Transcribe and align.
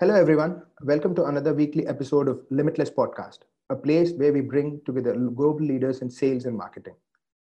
Hello, 0.00 0.14
everyone. 0.14 0.62
Welcome 0.82 1.12
to 1.16 1.24
another 1.24 1.52
weekly 1.52 1.84
episode 1.88 2.28
of 2.28 2.42
Limitless 2.50 2.88
Podcast, 2.88 3.38
a 3.68 3.74
place 3.74 4.12
where 4.12 4.32
we 4.32 4.40
bring 4.42 4.80
together 4.86 5.12
global 5.16 5.66
leaders 5.66 6.02
in 6.02 6.08
sales 6.08 6.44
and 6.44 6.56
marketing. 6.56 6.94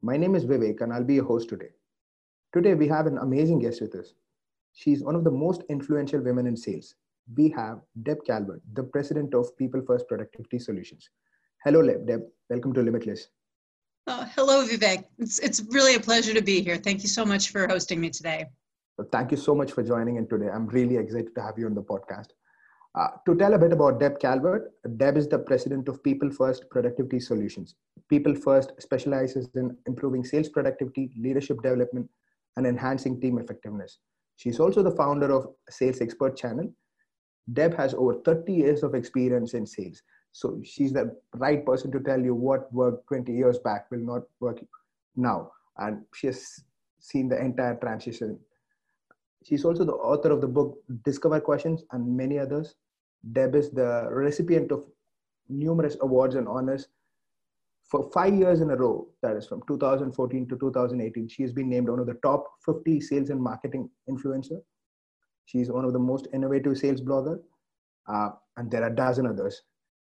My 0.01 0.17
name 0.17 0.35
is 0.35 0.43
Vivek, 0.43 0.81
and 0.81 0.91
I'll 0.91 1.05
be 1.05 1.13
your 1.13 1.23
host 1.23 1.47
today. 1.47 1.69
Today, 2.51 2.73
we 2.73 2.85
have 2.89 3.07
an 3.07 3.17
amazing 3.19 3.59
guest 3.59 3.79
with 3.79 3.95
us. 3.95 4.15
She's 4.73 5.05
one 5.05 5.15
of 5.15 5.23
the 5.23 5.31
most 5.31 5.63
influential 5.69 6.19
women 6.19 6.45
in 6.45 6.57
sales. 6.57 6.95
We 7.33 7.47
have 7.51 7.79
Deb 8.01 8.17
Calvert, 8.27 8.61
the 8.73 8.83
president 8.83 9.33
of 9.33 9.55
People 9.55 9.81
First 9.87 10.09
Productivity 10.09 10.59
Solutions. 10.59 11.09
Hello, 11.63 11.81
Deb. 11.81 12.23
Welcome 12.49 12.73
to 12.73 12.81
Limitless. 12.81 13.29
Oh, 14.07 14.27
hello, 14.35 14.67
Vivek. 14.67 15.05
It's, 15.17 15.39
it's 15.39 15.63
really 15.69 15.95
a 15.95 15.99
pleasure 16.01 16.33
to 16.33 16.41
be 16.41 16.59
here. 16.59 16.75
Thank 16.75 17.03
you 17.03 17.07
so 17.07 17.23
much 17.23 17.51
for 17.51 17.69
hosting 17.69 18.01
me 18.01 18.09
today. 18.09 18.47
Thank 19.11 19.31
you 19.31 19.37
so 19.37 19.55
much 19.55 19.71
for 19.71 19.81
joining 19.81 20.17
in 20.17 20.27
today. 20.27 20.49
I'm 20.53 20.67
really 20.67 20.97
excited 20.97 21.33
to 21.35 21.41
have 21.41 21.57
you 21.57 21.65
on 21.65 21.73
the 21.73 21.81
podcast. 21.81 22.27
Uh, 22.95 23.07
to 23.25 23.35
tell 23.35 23.55
a 23.55 23.57
bit 23.57 23.73
about 23.73 23.99
Deb 23.99 24.19
Calvert, 24.19 24.71
Deb 24.97 25.17
is 25.17 25.27
the 25.27 25.39
president 25.39 25.89
of 25.89 26.03
People 26.03 26.29
First 26.29 26.69
Productivity 26.69 27.19
Solutions. 27.19 27.73
People 28.07 28.35
First 28.35 28.73
specializes 28.77 29.49
in 29.55 29.75
improving 29.87 30.23
sales 30.23 30.47
productivity, 30.47 31.11
leadership 31.17 31.63
development, 31.63 32.07
and 32.55 32.67
enhancing 32.67 33.19
team 33.19 33.39
effectiveness. 33.39 33.97
She's 34.35 34.59
also 34.59 34.83
the 34.83 34.95
founder 34.95 35.31
of 35.31 35.47
Sales 35.71 36.01
Expert 36.01 36.37
Channel. 36.37 36.71
Deb 37.51 37.75
has 37.75 37.95
over 37.95 38.21
30 38.23 38.53
years 38.53 38.83
of 38.83 38.93
experience 38.93 39.55
in 39.55 39.65
sales. 39.65 40.03
So 40.33 40.61
she's 40.63 40.93
the 40.93 41.15
right 41.35 41.65
person 41.65 41.91
to 41.93 41.99
tell 41.99 42.19
you 42.19 42.35
what 42.35 42.71
worked 42.71 43.07
20 43.07 43.33
years 43.33 43.57
back 43.57 43.89
will 43.89 44.05
not 44.05 44.21
work 44.39 44.59
now. 45.15 45.51
And 45.77 46.03
she 46.13 46.27
has 46.27 46.63
seen 46.99 47.27
the 47.27 47.39
entire 47.39 47.75
transition 47.75 48.39
She's 49.43 49.65
also 49.65 49.83
the 49.83 49.93
author 49.93 50.31
of 50.31 50.41
the 50.41 50.47
book 50.47 50.77
Discover 51.03 51.41
Questions 51.41 51.83
and 51.91 52.17
many 52.17 52.39
others. 52.39 52.75
Deb 53.31 53.55
is 53.55 53.71
the 53.71 54.07
recipient 54.09 54.71
of 54.71 54.85
numerous 55.49 55.97
awards 56.01 56.35
and 56.35 56.47
honors 56.47 56.87
for 57.83 58.09
five 58.11 58.33
years 58.33 58.61
in 58.61 58.71
a 58.71 58.75
row. 58.75 59.07
That 59.21 59.35
is 59.35 59.47
from 59.47 59.61
2014 59.67 60.47
to 60.49 60.57
2018. 60.57 61.27
She 61.27 61.43
has 61.43 61.51
been 61.51 61.69
named 61.69 61.89
one 61.89 61.99
of 61.99 62.07
the 62.07 62.17
top 62.23 62.45
50 62.65 63.01
sales 63.01 63.29
and 63.29 63.41
marketing 63.41 63.89
influencer. 64.09 64.61
She's 65.45 65.69
one 65.69 65.85
of 65.85 65.93
the 65.93 65.99
most 65.99 66.27
innovative 66.33 66.77
sales 66.77 67.01
blogger, 67.01 67.39
uh, 68.07 68.29
and 68.57 68.71
there 68.71 68.83
are 68.83 68.89
dozen 68.89 69.27
others. 69.27 69.61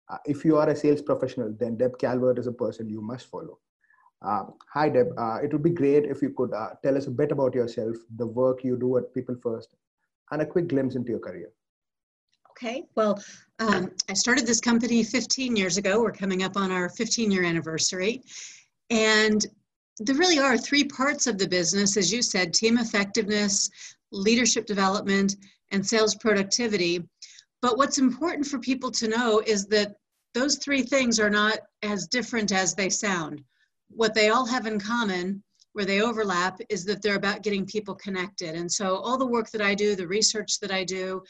Uh, 0.09 0.19
if 0.27 0.45
you 0.45 0.57
are 0.57 0.69
a 0.69 0.77
sales 0.77 1.01
professional, 1.01 1.55
then 1.59 1.77
Deb 1.77 1.99
Calvert 1.99 2.39
is 2.39 2.47
a 2.47 2.53
person 2.53 2.89
you 2.89 3.01
must 3.01 3.27
follow. 3.27 3.59
Uh, 4.23 4.43
hi, 4.73 4.89
Deb. 4.89 5.09
Uh, 5.17 5.39
it 5.43 5.53
would 5.53 5.63
be 5.63 5.71
great 5.71 6.05
if 6.05 6.21
you 6.21 6.31
could 6.31 6.53
uh, 6.53 6.71
tell 6.83 6.97
us 6.97 7.07
a 7.07 7.11
bit 7.11 7.33
about 7.33 7.55
yourself, 7.55 7.97
the 8.17 8.27
work 8.27 8.63
you 8.63 8.77
do 8.77 8.99
at 8.99 9.15
People 9.15 9.37
First, 9.43 9.75
and 10.31 10.43
a 10.43 10.47
quick 10.47 10.69
glimpse 10.69 10.95
into 10.95 11.11
your 11.11 11.21
career. 11.21 11.51
Okay, 12.51 12.85
well, 12.95 13.19
um, 13.59 13.91
I 14.11 14.13
started 14.13 14.47
this 14.47 14.61
company 14.61 15.03
15 15.03 15.57
years 15.57 15.79
ago. 15.79 16.03
We're 16.03 16.13
coming 16.13 16.43
up 16.43 16.59
on 16.59 16.71
our 16.71 16.91
15 16.91 17.31
year 17.31 17.45
anniversary. 17.45 18.23
And 18.91 19.47
there 19.99 20.17
really 20.17 20.39
are 20.39 20.59
three 20.59 20.85
parts 20.85 21.27
of 21.27 21.39
the 21.39 21.49
business, 21.49 21.97
as 21.97 22.13
you 22.13 22.21
said 22.21 22.53
team 22.53 22.77
effectiveness, 22.77 23.71
leadership 24.13 24.67
development, 24.67 25.37
and 25.73 25.87
sales 25.87 26.15
productivity. 26.15 27.03
But 27.63 27.79
what's 27.79 27.99
important 27.99 28.47
for 28.47 28.59
people 28.59 28.91
to 28.91 29.09
know 29.09 29.43
is 29.47 29.67
that 29.67 29.97
those 30.35 30.57
three 30.57 30.83
things 30.83 31.19
are 31.19 31.31
not 31.31 31.61
as 31.83 32.09
different 32.09 32.53
as 32.53 32.75
they 32.75 32.91
sound 32.91 33.43
what 33.91 34.15
they 34.15 34.29
all 34.29 34.47
have 34.47 34.67
in 34.67 34.79
common 34.79 35.43
where 35.73 35.85
they 35.85 36.01
overlap 36.01 36.59
is 36.69 36.85
that 36.85 37.01
they're 37.03 37.17
about 37.17 37.43
getting 37.43 37.65
people 37.65 37.95
connected. 37.95 38.55
And 38.55 38.71
so 38.71 38.97
all 38.97 39.17
the 39.17 39.27
work 39.27 39.51
that 39.51 39.61
I 39.63 39.75
do, 39.75 39.95
the 39.95 40.07
research 40.07 40.59
that 40.61 40.73
I 40.73 40.85
do, 40.85 41.23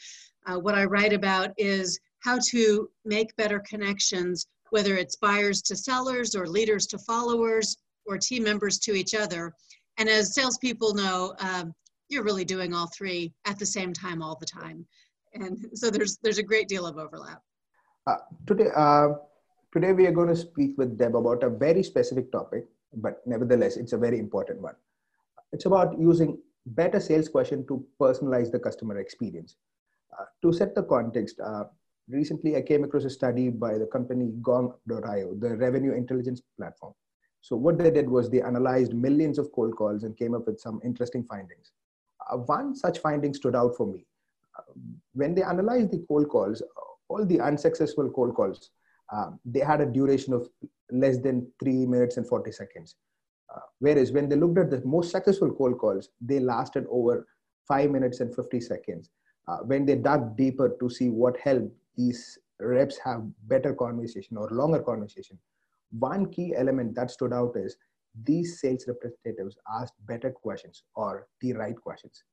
uh, 0.47 0.57
what 0.57 0.75
I 0.75 0.85
write 0.85 1.13
about 1.13 1.51
is 1.57 1.99
how 2.19 2.39
to 2.49 2.89
make 3.05 3.35
better 3.35 3.59
connections, 3.59 4.47
whether 4.71 4.95
it's 4.95 5.15
buyers 5.15 5.61
to 5.63 5.75
sellers 5.75 6.35
or 6.35 6.47
leaders 6.47 6.87
to 6.87 6.97
followers 6.99 7.77
or 8.05 8.17
team 8.17 8.43
members 8.43 8.79
to 8.79 8.93
each 8.93 9.13
other. 9.13 9.53
And 9.97 10.09
as 10.09 10.33
salespeople 10.33 10.95
know, 10.95 11.35
um, 11.39 11.73
you're 12.09 12.23
really 12.23 12.45
doing 12.45 12.73
all 12.73 12.87
three 12.87 13.33
at 13.45 13.59
the 13.59 13.65
same 13.65 13.93
time 13.93 14.21
all 14.21 14.37
the 14.39 14.45
time. 14.45 14.85
And 15.33 15.69
so 15.75 15.89
there's, 15.89 16.17
there's 16.23 16.39
a 16.39 16.43
great 16.43 16.67
deal 16.67 16.87
of 16.87 16.97
overlap. 16.97 17.41
Uh, 18.07 18.17
today, 18.47 18.69
uh 18.75 19.09
Today, 19.73 19.93
we 19.93 20.05
are 20.05 20.11
going 20.11 20.27
to 20.27 20.35
speak 20.35 20.77
with 20.77 20.97
Deb 20.97 21.15
about 21.15 21.43
a 21.43 21.49
very 21.49 21.81
specific 21.81 22.29
topic, 22.29 22.65
but 22.93 23.21
nevertheless, 23.25 23.77
it's 23.77 23.93
a 23.93 23.97
very 23.97 24.19
important 24.19 24.61
one. 24.61 24.75
It's 25.53 25.65
about 25.65 25.97
using 25.97 26.37
better 26.65 26.99
sales 26.99 27.29
question 27.29 27.65
to 27.67 27.85
personalize 27.97 28.51
the 28.51 28.59
customer 28.59 28.99
experience. 28.99 29.55
Uh, 30.19 30.25
to 30.41 30.51
set 30.51 30.75
the 30.75 30.83
context, 30.83 31.39
uh, 31.39 31.63
recently 32.09 32.57
I 32.57 32.61
came 32.63 32.83
across 32.83 33.05
a 33.05 33.09
study 33.09 33.47
by 33.47 33.77
the 33.77 33.85
company 33.85 34.33
Gong.io, 34.41 35.35
the 35.35 35.55
revenue 35.55 35.93
intelligence 35.93 36.41
platform. 36.57 36.93
So 37.39 37.55
what 37.55 37.77
they 37.77 37.91
did 37.91 38.09
was 38.09 38.29
they 38.29 38.41
analyzed 38.41 38.93
millions 38.93 39.39
of 39.39 39.53
cold 39.53 39.77
calls 39.77 40.03
and 40.03 40.17
came 40.17 40.35
up 40.35 40.47
with 40.47 40.59
some 40.59 40.81
interesting 40.83 41.23
findings. 41.23 41.71
Uh, 42.29 42.39
one 42.39 42.75
such 42.75 42.99
finding 42.99 43.33
stood 43.33 43.55
out 43.55 43.77
for 43.77 43.87
me. 43.87 44.05
Uh, 44.57 44.63
when 45.13 45.33
they 45.33 45.43
analyzed 45.43 45.91
the 45.91 46.03
cold 46.09 46.27
calls, 46.27 46.61
all 47.07 47.25
the 47.25 47.39
unsuccessful 47.39 48.09
cold 48.09 48.35
calls 48.35 48.69
um, 49.11 49.39
they 49.45 49.59
had 49.59 49.81
a 49.81 49.85
duration 49.85 50.33
of 50.33 50.47
less 50.91 51.17
than 51.17 51.47
three 51.61 51.85
minutes 51.85 52.17
and 52.17 52.27
40 52.27 52.51
seconds. 52.51 52.95
Uh, 53.53 53.59
whereas 53.79 54.11
when 54.11 54.29
they 54.29 54.35
looked 54.35 54.57
at 54.57 54.71
the 54.71 54.81
most 54.85 55.11
successful 55.11 55.51
cold 55.51 55.77
calls, 55.77 56.09
they 56.21 56.39
lasted 56.39 56.85
over 56.89 57.27
five 57.67 57.91
minutes 57.91 58.21
and 58.21 58.33
50 58.33 58.61
seconds. 58.61 59.09
Uh, 59.47 59.57
when 59.57 59.85
they 59.85 59.95
dug 59.95 60.37
deeper 60.37 60.75
to 60.79 60.89
see 60.89 61.09
what 61.09 61.37
helped 61.37 61.71
these 61.97 62.37
reps 62.59 62.97
have 63.03 63.23
better 63.47 63.73
conversation 63.73 64.37
or 64.37 64.49
longer 64.51 64.79
conversation, 64.79 65.37
one 65.99 66.31
key 66.31 66.53
element 66.55 66.95
that 66.95 67.11
stood 67.11 67.33
out 67.33 67.53
is 67.55 67.75
these 68.23 68.61
sales 68.61 68.85
representatives 68.87 69.57
asked 69.79 69.93
better 70.05 70.31
questions 70.31 70.83
or 70.95 71.27
the 71.41 71.53
right 71.53 71.75
questions. 71.75 72.23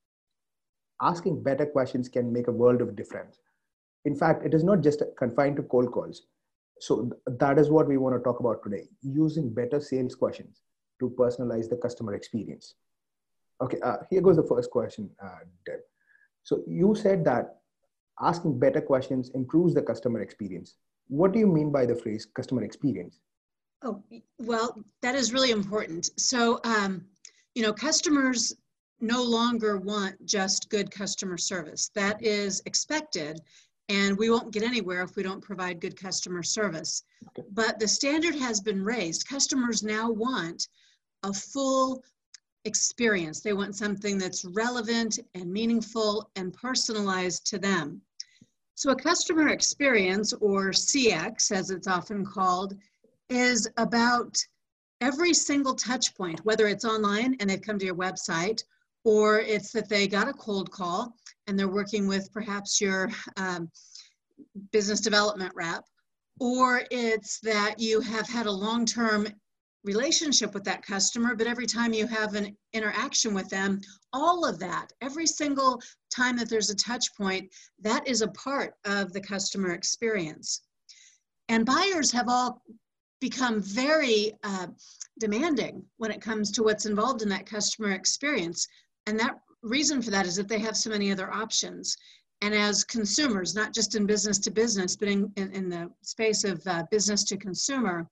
Asking 1.01 1.43
better 1.43 1.67
questions 1.67 2.09
can 2.09 2.33
make 2.33 2.49
a 2.49 2.53
world 2.53 2.81
of 2.81 2.95
difference. 2.97 3.41
In 4.05 4.15
fact, 4.15 4.45
it 4.45 4.55
is 4.55 4.65
not 4.65 4.81
just 4.81 5.03
confined 5.17 5.57
to 5.57 5.63
cold 5.63 5.93
calls 5.93 6.23
so 6.81 7.11
that 7.27 7.59
is 7.59 7.71
what 7.71 7.89
we 7.89 7.97
want 7.97 8.15
to 8.17 8.23
talk 8.23 8.41
about 8.41 8.63
today 8.63 8.85
using 9.03 9.53
better 9.53 9.81
sales 9.81 10.15
questions 10.15 10.63
to 11.01 11.11
personalize 11.11 11.69
the 11.69 11.77
customer 11.77 12.15
experience. 12.15 12.75
Okay 13.61 13.79
uh, 13.81 13.99
here 14.11 14.21
goes 14.21 14.37
the 14.37 14.43
first 14.43 14.71
question 14.71 15.11
uh, 15.23 15.41
deb. 15.67 15.81
So 16.43 16.63
you 16.67 16.95
said 16.95 17.25
that 17.25 17.57
asking 18.21 18.59
better 18.59 18.81
questions 18.81 19.31
improves 19.35 19.75
the 19.75 19.83
customer 19.83 20.21
experience. 20.21 20.77
What 21.09 21.33
do 21.33 21.39
you 21.39 21.47
mean 21.47 21.71
by 21.71 21.87
the 21.87 21.95
phrase 21.95 22.27
customer 22.27 22.63
experience? 22.63 23.21
Oh 23.83 24.03
well 24.39 24.77
that 25.03 25.15
is 25.15 25.33
really 25.33 25.51
important. 25.51 26.11
So 26.19 26.61
um, 26.65 27.05
you 27.55 27.63
know 27.63 27.73
customers 27.73 28.55
no 29.01 29.23
longer 29.23 29.79
want 29.79 30.15
just 30.27 30.71
good 30.71 30.91
customer 30.91 31.39
service. 31.39 31.91
That 31.95 32.23
is 32.23 32.63
expected 32.67 33.41
and 33.89 34.17
we 34.19 34.31
won't 34.31 34.53
get 34.53 34.63
anywhere 34.63 35.03
if 35.03 35.17
we 35.17 35.23
don't 35.23 35.41
provide 35.41 35.81
good 35.81 36.01
customer 36.01 36.43
service. 36.43 37.05
Okay. 37.29 37.49
But 37.53 37.79
the 37.79 37.89
standard 37.89 38.35
has 38.35 38.61
been 38.61 38.85
raised. 38.85 39.27
Customers 39.27 39.83
now 39.83 40.11
want 40.11 40.69
a 41.23 41.33
full 41.33 42.03
experience. 42.65 43.41
They 43.41 43.55
want 43.55 43.77
something 43.77 44.19
that's 44.19 44.45
relevant 44.45 45.19
and 45.35 45.51
meaningful 45.51 46.31
and 46.37 46.53
personalized 46.53 47.47
to 47.47 47.59
them. 47.59 48.03
So, 48.75 48.91
a 48.91 48.97
customer 48.97 49.49
experience, 49.49 50.33
or 50.35 50.71
CX 50.71 51.51
as 51.51 51.71
it's 51.71 51.89
often 51.89 52.25
called, 52.25 52.77
is 53.29 53.69
about 53.77 54.39
every 55.01 55.35
single 55.35 55.75
touch 55.75 56.15
point, 56.15 56.45
whether 56.45 56.67
it's 56.69 56.85
online 56.85 57.37
and 57.41 57.51
they've 57.51 57.61
come 57.61 57.79
to 57.79 57.87
your 57.87 57.97
website, 57.97 58.63
or 59.05 59.41
it's 59.41 59.73
that 59.73 59.89
they 59.89 60.07
got 60.07 60.29
a 60.29 60.33
cold 60.33 60.71
call 60.71 61.15
and 61.47 61.59
they're 61.59 61.69
working 61.69 62.07
with 62.07 62.33
perhaps 62.33 62.81
your 62.81 63.11
um, 63.37 63.71
business 64.73 65.01
development 65.01 65.53
rep, 65.55 65.85
or 66.41 66.83
it's 66.91 67.41
that 67.41 67.79
you 67.79 68.01
have 68.01 68.29
had 68.29 68.47
a 68.47 68.53
long 68.53 68.85
term 68.85 69.27
relationship 69.85 70.53
with 70.55 70.65
that 70.65 70.83
customer, 70.83 71.35
but 71.35 71.47
every 71.47 71.67
time 71.67 71.93
you 71.93 72.07
have 72.07 72.35
an 72.35 72.57
interaction 72.73 73.33
with 73.33 73.49
them, 73.49 73.81
all 74.13 74.45
of 74.45 74.59
that, 74.59 74.93
every 75.01 75.27
single 75.27 75.81
time 76.15 76.37
that 76.37 76.49
there's 76.51 76.71
a 76.71 76.77
touch 76.77 77.15
point, 77.17 77.51
that 77.81 78.07
is 78.07 78.21
a 78.21 78.29
part 78.29 78.75
of 78.85 79.13
the 79.13 79.21
customer 79.21 79.73
experience. 79.73 80.63
And 81.49 81.65
buyers 81.65 82.11
have 82.13 82.29
all 82.29 82.63
become 83.21 83.63
very 83.63 84.33
uh, 84.45 84.67
demanding 85.19 85.83
when 85.97 86.11
it 86.11 86.21
comes 86.21 86.51
to 86.53 86.63
what's 86.63 86.87
involved 86.87 87.23
in 87.23 87.29
that 87.31 87.47
customer 87.47 87.93
experience. 87.93 88.67
And 89.09 89.19
that 89.21 89.41
reason 89.63 90.03
for 90.03 90.11
that 90.11 90.27
is 90.27 90.37
that 90.37 90.49
they 90.49 90.59
have 90.59 90.77
so 90.77 90.91
many 90.91 91.11
other 91.11 91.33
options. 91.33 91.97
And 92.43 92.55
as 92.55 92.85
consumers, 92.85 93.55
not 93.55 93.73
just 93.73 93.95
in 93.95 94.05
business 94.05 94.39
to 94.41 94.51
business, 94.51 94.97
but 94.97 95.09
in, 95.09 95.33
in, 95.37 95.51
in 95.53 95.71
the 95.71 95.91
space 96.03 96.45
of 96.45 96.61
uh, 96.67 96.85
business 96.91 97.25
to 97.25 97.39
consumer, 97.39 98.07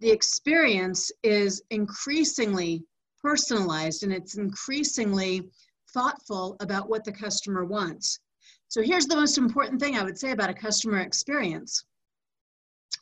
the 0.00 0.10
experience 0.10 1.12
is 1.22 1.62
increasingly 1.70 2.82
personalized 3.22 4.02
and 4.02 4.12
it's 4.12 4.36
increasingly 4.36 5.48
thoughtful 5.94 6.56
about 6.58 6.90
what 6.90 7.04
the 7.04 7.12
customer 7.12 7.64
wants. 7.64 8.18
So 8.66 8.82
here's 8.82 9.06
the 9.06 9.14
most 9.14 9.38
important 9.38 9.80
thing 9.80 9.96
I 9.96 10.02
would 10.02 10.18
say 10.18 10.32
about 10.32 10.50
a 10.50 10.54
customer 10.54 10.98
experience. 10.98 11.84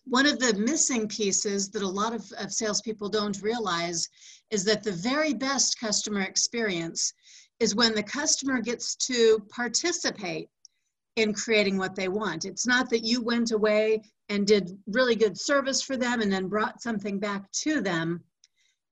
One 0.09 0.27
of 0.27 0.39
the 0.39 0.55
missing 0.55 1.09
pieces 1.09 1.69
that 1.71 1.83
a 1.83 1.89
lot 1.89 2.15
of, 2.15 2.31
of 2.39 2.53
salespeople 2.53 3.09
don't 3.09 3.43
realize 3.43 4.09
is 4.51 4.63
that 4.65 4.85
the 4.85 4.93
very 4.93 5.35
best 5.35 5.81
customer 5.81 6.21
experience 6.21 7.13
is 7.59 7.75
when 7.75 7.93
the 7.93 8.05
customer 8.05 8.61
gets 8.61 8.95
to 9.09 9.41
participate 9.51 10.49
in 11.17 11.35
creating 11.35 11.77
what 11.77 11.97
they 11.97 12.07
want. 12.07 12.45
It's 12.45 12.69
not 12.69 12.89
that 12.91 13.05
you 13.05 13.21
went 13.21 13.51
away 13.51 14.01
and 14.29 14.47
did 14.47 14.79
really 14.87 15.17
good 15.17 15.37
service 15.37 15.83
for 15.83 15.97
them 15.97 16.21
and 16.21 16.31
then 16.31 16.47
brought 16.47 16.83
something 16.83 17.19
back 17.19 17.51
to 17.63 17.81
them. 17.81 18.23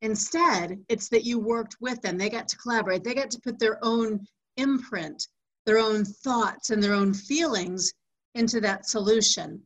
Instead, 0.02 0.84
it's 0.88 1.08
that 1.10 1.24
you 1.24 1.38
worked 1.38 1.76
with 1.80 2.00
them. 2.02 2.18
They 2.18 2.28
got 2.28 2.48
to 2.48 2.56
collaborate, 2.56 3.04
they 3.04 3.14
got 3.14 3.30
to 3.30 3.40
put 3.40 3.60
their 3.60 3.78
own 3.82 4.26
imprint, 4.56 5.28
their 5.64 5.78
own 5.78 6.04
thoughts, 6.04 6.70
and 6.70 6.82
their 6.82 6.92
own 6.92 7.14
feelings 7.14 7.92
into 8.34 8.60
that 8.62 8.88
solution. 8.88 9.62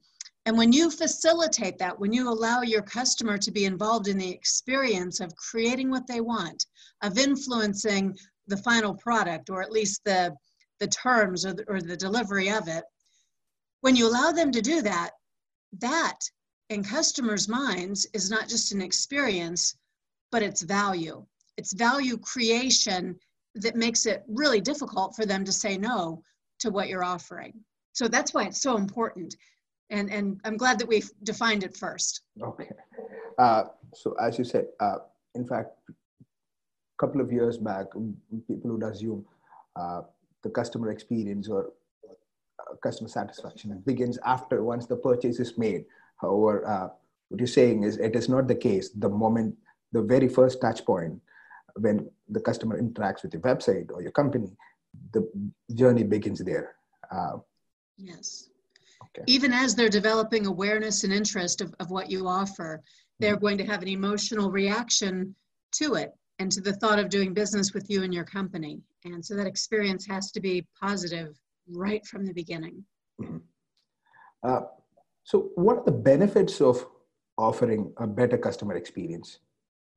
And 0.49 0.57
when 0.57 0.73
you 0.73 0.91
facilitate 0.91 1.77
that, 1.77 2.01
when 2.01 2.11
you 2.11 2.27
allow 2.27 2.63
your 2.63 2.81
customer 2.81 3.37
to 3.37 3.51
be 3.51 3.67
involved 3.67 4.09
in 4.09 4.17
the 4.17 4.31
experience 4.31 5.21
of 5.21 5.37
creating 5.37 5.91
what 5.91 6.07
they 6.07 6.23
want, 6.23 6.65
of 7.03 7.19
influencing 7.19 8.17
the 8.47 8.57
final 8.57 8.95
product, 8.95 9.51
or 9.51 9.61
at 9.61 9.71
least 9.71 10.01
the 10.07 10.35
the 10.81 10.87
terms 10.87 11.45
or 11.45 11.53
the, 11.53 11.65
or 11.69 11.83
the 11.83 11.99
delivery 11.99 12.51
of 12.51 12.67
it 12.67 12.85
when 13.83 13.95
you 13.95 14.09
allow 14.09 14.33
them 14.33 14.51
to 14.53 14.63
do 14.63 14.81
that 14.81 15.11
that 15.81 16.19
in 16.71 16.83
customers 16.83 17.47
minds 17.47 18.07
is 18.15 18.31
not 18.31 18.49
just 18.49 18.73
an 18.73 18.81
experience 18.81 19.77
but 20.33 20.43
it's 20.43 20.63
value. 20.63 21.27
It's 21.59 21.75
value 21.75 22.17
creation 22.17 23.19
that 23.57 23.77
makes 23.77 24.07
it 24.07 24.25
really 24.29 24.63
difficult 24.63 25.15
for 25.15 25.27
them 25.27 25.45
to 25.45 25.53
say 25.53 25.77
no 25.77 26.23
to 26.61 26.71
what 26.71 26.89
you're 26.89 27.05
offering. 27.05 27.53
So 27.93 28.09
that's 28.09 28.33
why 28.33 28.45
it's 28.45 28.63
so 28.63 28.79
important 28.79 29.35
and 29.91 30.11
and 30.11 30.41
i'm 30.45 30.57
glad 30.57 30.79
that 30.79 30.89
we've 30.89 31.11
defined 31.23 31.65
it 31.65 31.77
first 31.77 32.23
okay 32.43 32.71
uh, 33.39 33.65
so 33.95 34.15
as 34.21 34.39
you 34.39 34.45
said 34.45 34.67
uh, 34.81 34.99
in 35.35 35.47
fact 35.47 35.71
a 35.89 35.93
couple 36.99 37.21
of 37.21 37.33
years 37.33 37.57
back 37.59 37.87
people 38.49 38.73
would 38.73 38.83
assume 38.83 39.25
uh, 39.77 40.03
the 40.43 40.51
customer 40.51 40.91
experience 40.91 41.49
or 41.49 41.73
uh, 42.61 42.75
customer 42.83 43.09
satisfaction 43.09 43.81
begins 43.87 44.19
after 44.25 44.63
once 44.63 44.87
the 44.87 44.97
purchase 44.97 45.39
is 45.41 45.57
made. 45.59 45.85
However, 46.17 46.67
uh, 46.67 46.89
what 47.29 47.41
you're 47.41 47.47
saying 47.47 47.85
is 47.85 47.99
it 47.99 48.17
is 48.17 48.29
not 48.29 48.49
the 48.49 48.55
case. 48.55 48.91
The 48.91 49.09
moment, 49.09 49.57
the 49.93 50.03
very 50.03 50.29
first 50.29 50.61
touch 50.61 50.85
point 50.85 51.21
when 51.77 52.11
the 52.29 52.41
customer 52.41 52.81
interacts 52.81 53.23
with 53.23 53.33
your 53.33 53.43
website 53.43 53.91
or 53.93 54.03
your 54.03 54.11
company, 54.11 54.51
the 55.13 55.29
journey 55.75 56.03
begins 56.03 56.41
there. 56.41 56.75
Uh, 57.11 57.39
yes. 57.97 58.48
Okay. 59.05 59.25
Even 59.27 59.53
as 59.53 59.75
they're 59.75 59.89
developing 59.89 60.47
awareness 60.47 61.05
and 61.05 61.13
interest 61.13 61.61
of, 61.61 61.75
of 61.81 61.91
what 61.91 62.11
you 62.11 62.27
offer, 62.27 62.83
they're 63.19 63.35
mm-hmm. 63.35 63.43
going 63.43 63.59
to 63.59 63.65
have 63.65 63.83
an 63.83 63.89
emotional 63.89 64.51
reaction 64.51 65.35
to 65.73 65.95
it 65.95 66.13
and 66.39 66.51
to 66.53 66.61
the 66.61 66.73
thought 66.75 66.99
of 66.99 67.09
doing 67.09 67.35
business 67.35 67.73
with 67.75 67.89
you 67.91 68.03
and 68.03 68.15
your 68.15 68.25
company. 68.25 68.81
And 69.05 69.25
so 69.25 69.35
that 69.37 69.47
experience 69.47 70.07
has 70.07 70.31
to 70.33 70.41
be 70.41 70.67
positive 70.81 71.37
right 71.69 72.05
from 72.07 72.25
the 72.25 72.33
beginning. 72.33 72.85
Mm-hmm. 73.21 73.39
Uh, 74.43 74.61
so, 75.25 75.51
what 75.57 75.79
are 75.79 75.85
the 75.85 75.93
benefits 75.93 76.61
of 76.61 76.87
offering 77.37 77.93
a 77.99 78.07
better 78.07 78.39
customer 78.39 78.75
experience? 78.75 79.41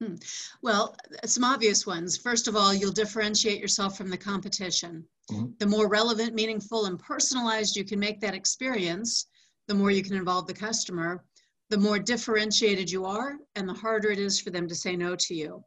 Hmm. 0.01 0.15
Well, 0.63 0.95
some 1.25 1.43
obvious 1.43 1.85
ones. 1.85 2.17
First 2.17 2.47
of 2.47 2.55
all, 2.55 2.73
you'll 2.73 2.91
differentiate 2.91 3.61
yourself 3.61 3.97
from 3.97 4.09
the 4.09 4.17
competition. 4.17 5.05
Mm-hmm. 5.31 5.51
The 5.59 5.65
more 5.65 5.87
relevant, 5.87 6.33
meaningful, 6.33 6.85
and 6.85 6.99
personalized 6.99 7.75
you 7.75 7.85
can 7.85 7.99
make 7.99 8.19
that 8.21 8.35
experience, 8.35 9.27
the 9.67 9.73
more 9.73 9.91
you 9.91 10.03
can 10.03 10.15
involve 10.15 10.47
the 10.47 10.53
customer, 10.53 11.23
the 11.69 11.77
more 11.77 11.99
differentiated 11.99 12.91
you 12.91 13.05
are, 13.05 13.37
and 13.55 13.67
the 13.67 13.73
harder 13.73 14.11
it 14.11 14.19
is 14.19 14.39
for 14.39 14.49
them 14.49 14.67
to 14.67 14.75
say 14.75 14.95
no 14.95 15.15
to 15.15 15.33
you. 15.33 15.63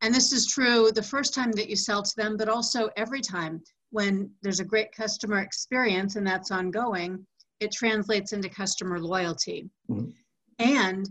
And 0.00 0.14
this 0.14 0.32
is 0.32 0.46
true 0.46 0.90
the 0.92 1.02
first 1.02 1.34
time 1.34 1.52
that 1.52 1.68
you 1.68 1.76
sell 1.76 2.02
to 2.02 2.16
them, 2.16 2.36
but 2.36 2.48
also 2.48 2.90
every 2.96 3.20
time 3.20 3.62
when 3.90 4.30
there's 4.42 4.60
a 4.60 4.64
great 4.64 4.92
customer 4.92 5.40
experience 5.40 6.16
and 6.16 6.26
that's 6.26 6.50
ongoing, 6.50 7.24
it 7.60 7.72
translates 7.72 8.32
into 8.32 8.48
customer 8.48 8.98
loyalty. 9.00 9.68
Mm-hmm. 9.90 10.10
And 10.58 11.08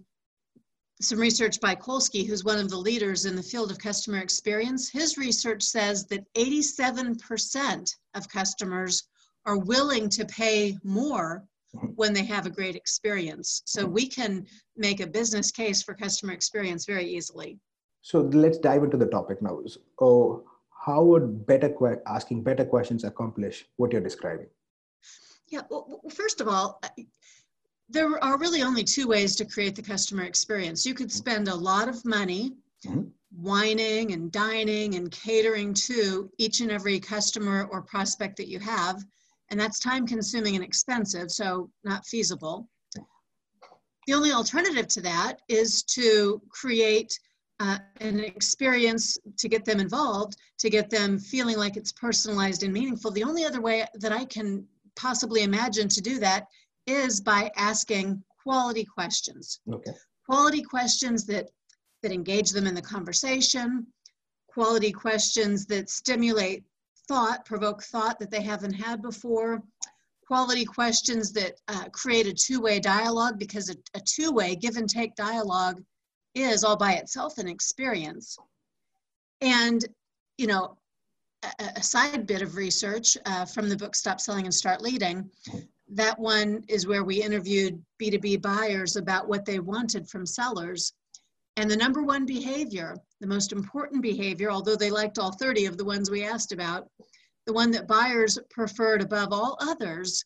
some 1.01 1.19
research 1.19 1.59
by 1.59 1.75
Kolsky, 1.75 2.25
who's 2.25 2.43
one 2.43 2.59
of 2.59 2.69
the 2.69 2.77
leaders 2.77 3.25
in 3.25 3.35
the 3.35 3.43
field 3.43 3.71
of 3.71 3.79
customer 3.79 4.19
experience, 4.19 4.89
his 4.89 5.17
research 5.17 5.63
says 5.63 6.05
that 6.07 6.25
87% 6.35 7.95
of 8.13 8.29
customers 8.29 9.03
are 9.45 9.57
willing 9.57 10.09
to 10.09 10.25
pay 10.25 10.77
more 10.83 11.43
when 11.95 12.13
they 12.13 12.23
have 12.25 12.45
a 12.45 12.49
great 12.49 12.75
experience. 12.75 13.63
So 13.65 13.85
we 13.85 14.07
can 14.07 14.45
make 14.75 14.99
a 14.99 15.07
business 15.07 15.51
case 15.51 15.81
for 15.81 15.93
customer 15.93 16.33
experience 16.33 16.85
very 16.85 17.07
easily. 17.07 17.59
So 18.01 18.21
let's 18.21 18.57
dive 18.57 18.83
into 18.83 18.97
the 18.97 19.05
topic 19.07 19.41
now. 19.41 19.59
So 19.99 20.45
how 20.69 21.03
would 21.03 21.45
better 21.45 21.69
que- 21.69 22.01
asking 22.05 22.43
better 22.43 22.65
questions 22.65 23.03
accomplish 23.03 23.65
what 23.77 23.91
you're 23.91 24.01
describing? 24.01 24.47
Yeah, 25.47 25.61
well, 25.69 26.01
first 26.13 26.41
of 26.41 26.47
all, 26.47 26.81
there 27.91 28.23
are 28.23 28.37
really 28.37 28.61
only 28.61 28.83
two 28.83 29.07
ways 29.07 29.35
to 29.35 29.45
create 29.45 29.75
the 29.75 29.81
customer 29.81 30.23
experience. 30.23 30.85
You 30.85 30.93
could 30.93 31.11
spend 31.11 31.47
a 31.47 31.55
lot 31.55 31.89
of 31.89 32.03
money 32.05 32.53
mm-hmm. 32.85 33.03
wining 33.35 34.13
and 34.13 34.31
dining 34.31 34.95
and 34.95 35.11
catering 35.11 35.73
to 35.73 36.29
each 36.37 36.61
and 36.61 36.71
every 36.71 36.99
customer 36.99 37.67
or 37.71 37.81
prospect 37.81 38.37
that 38.37 38.47
you 38.47 38.59
have, 38.59 39.03
and 39.49 39.59
that's 39.59 39.79
time 39.79 40.07
consuming 40.07 40.55
and 40.55 40.63
expensive, 40.63 41.29
so 41.29 41.69
not 41.83 42.05
feasible. 42.05 42.67
The 44.07 44.13
only 44.13 44.31
alternative 44.31 44.87
to 44.89 45.01
that 45.01 45.41
is 45.47 45.83
to 45.83 46.41
create 46.49 47.17
uh, 47.59 47.77
an 47.99 48.19
experience 48.19 49.17
to 49.37 49.47
get 49.47 49.65
them 49.65 49.79
involved, 49.79 50.35
to 50.59 50.69
get 50.69 50.89
them 50.89 51.19
feeling 51.19 51.57
like 51.57 51.77
it's 51.77 51.91
personalized 51.91 52.63
and 52.63 52.73
meaningful. 52.73 53.11
The 53.11 53.23
only 53.23 53.45
other 53.45 53.61
way 53.61 53.85
that 53.95 54.11
I 54.11 54.25
can 54.25 54.65
possibly 54.95 55.43
imagine 55.43 55.87
to 55.89 56.01
do 56.01 56.19
that 56.19 56.47
is 56.87 57.21
by 57.21 57.51
asking 57.55 58.23
quality 58.43 58.85
questions. 58.85 59.59
Okay. 59.71 59.91
Quality 60.27 60.61
questions 60.61 61.25
that 61.25 61.49
that 62.01 62.11
engage 62.11 62.51
them 62.51 62.65
in 62.65 62.73
the 62.73 62.81
conversation, 62.81 63.85
quality 64.47 64.91
questions 64.91 65.65
that 65.67 65.89
stimulate 65.89 66.63
thought, 67.07 67.45
provoke 67.45 67.83
thought 67.83 68.17
that 68.19 68.31
they 68.31 68.41
haven't 68.41 68.73
had 68.73 69.01
before, 69.01 69.61
quality 70.25 70.65
questions 70.65 71.31
that 71.33 71.59
uh, 71.67 71.85
create 71.89 72.25
a 72.25 72.33
two-way 72.33 72.79
dialogue 72.79 73.37
because 73.37 73.69
a, 73.69 73.75
a 73.95 73.99
two-way 73.99 74.55
give 74.55 74.77
and 74.77 74.89
take 74.89 75.13
dialogue 75.15 75.83
is 76.35 76.63
all 76.63 76.77
by 76.77 76.93
itself 76.93 77.37
an 77.37 77.47
experience. 77.47 78.37
And, 79.41 79.83
you 80.37 80.47
know, 80.47 80.77
a, 81.43 81.65
a 81.77 81.83
side 81.83 82.25
bit 82.25 82.41
of 82.41 82.55
research 82.55 83.17
uh, 83.25 83.45
from 83.45 83.67
the 83.67 83.77
book 83.77 83.95
Stop 83.95 84.21
Selling 84.21 84.45
and 84.45 84.53
Start 84.53 84.81
Leading, 84.81 85.29
that 85.91 86.17
one 86.17 86.63
is 86.67 86.87
where 86.87 87.03
we 87.03 87.21
interviewed 87.21 87.83
B2B 88.01 88.41
buyers 88.41 88.95
about 88.95 89.27
what 89.27 89.45
they 89.45 89.59
wanted 89.59 90.09
from 90.09 90.25
sellers. 90.25 90.93
And 91.57 91.69
the 91.69 91.75
number 91.75 92.01
one 92.01 92.25
behavior, 92.25 92.95
the 93.19 93.27
most 93.27 93.51
important 93.51 94.01
behavior, 94.01 94.49
although 94.49 94.77
they 94.77 94.89
liked 94.89 95.19
all 95.19 95.33
30 95.33 95.65
of 95.65 95.77
the 95.77 95.85
ones 95.85 96.09
we 96.09 96.23
asked 96.23 96.53
about, 96.53 96.87
the 97.45 97.53
one 97.53 97.71
that 97.71 97.87
buyers 97.87 98.39
preferred 98.49 99.01
above 99.01 99.33
all 99.33 99.57
others 99.59 100.23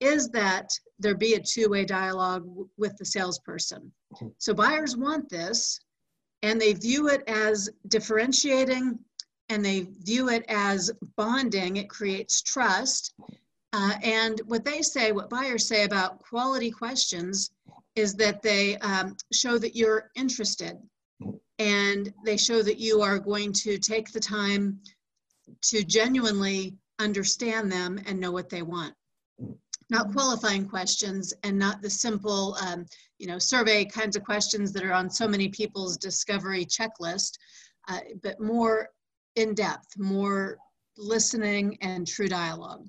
is 0.00 0.28
that 0.30 0.68
there 0.98 1.14
be 1.14 1.34
a 1.34 1.40
two-way 1.40 1.84
dialogue 1.84 2.44
with 2.76 2.96
the 2.96 3.04
salesperson. 3.04 3.92
Mm-hmm. 4.14 4.28
So 4.38 4.52
buyers 4.52 4.96
want 4.96 5.28
this 5.28 5.78
and 6.42 6.60
they 6.60 6.72
view 6.72 7.08
it 7.08 7.22
as 7.28 7.70
differentiating 7.88 8.98
and 9.48 9.64
they 9.64 9.86
view 10.02 10.28
it 10.30 10.44
as 10.48 10.90
bonding. 11.16 11.76
It 11.76 11.88
creates 11.88 12.42
trust. 12.42 13.14
Uh, 13.76 13.94
and 14.04 14.40
what 14.46 14.64
they 14.64 14.82
say, 14.82 15.10
what 15.10 15.28
buyers 15.28 15.66
say 15.66 15.82
about 15.82 16.20
quality 16.20 16.70
questions 16.70 17.50
is 17.96 18.14
that 18.14 18.40
they 18.40 18.76
um, 18.78 19.16
show 19.32 19.58
that 19.58 19.74
you're 19.74 20.12
interested 20.14 20.78
and 21.58 22.12
they 22.24 22.36
show 22.36 22.62
that 22.62 22.78
you 22.78 23.02
are 23.02 23.18
going 23.18 23.52
to 23.52 23.76
take 23.76 24.12
the 24.12 24.20
time 24.20 24.78
to 25.60 25.82
genuinely 25.82 26.72
understand 27.00 27.70
them 27.70 28.00
and 28.06 28.20
know 28.20 28.30
what 28.30 28.48
they 28.48 28.62
want 28.62 28.94
not 29.90 30.12
qualifying 30.12 30.66
questions 30.66 31.34
and 31.42 31.58
not 31.58 31.82
the 31.82 31.90
simple, 31.90 32.56
um, 32.66 32.86
you 33.18 33.26
know, 33.26 33.38
survey 33.38 33.84
kinds 33.84 34.16
of 34.16 34.24
questions 34.24 34.72
that 34.72 34.82
are 34.82 34.92
on 34.92 35.10
so 35.10 35.28
many 35.28 35.48
people's 35.48 35.96
discovery 35.96 36.64
checklist, 36.64 37.38
uh, 37.88 38.00
but 38.22 38.40
more 38.40 38.88
in 39.36 39.54
depth, 39.54 39.98
more 39.98 40.56
listening 40.96 41.76
and 41.80 42.06
true 42.06 42.28
dialogue. 42.28 42.86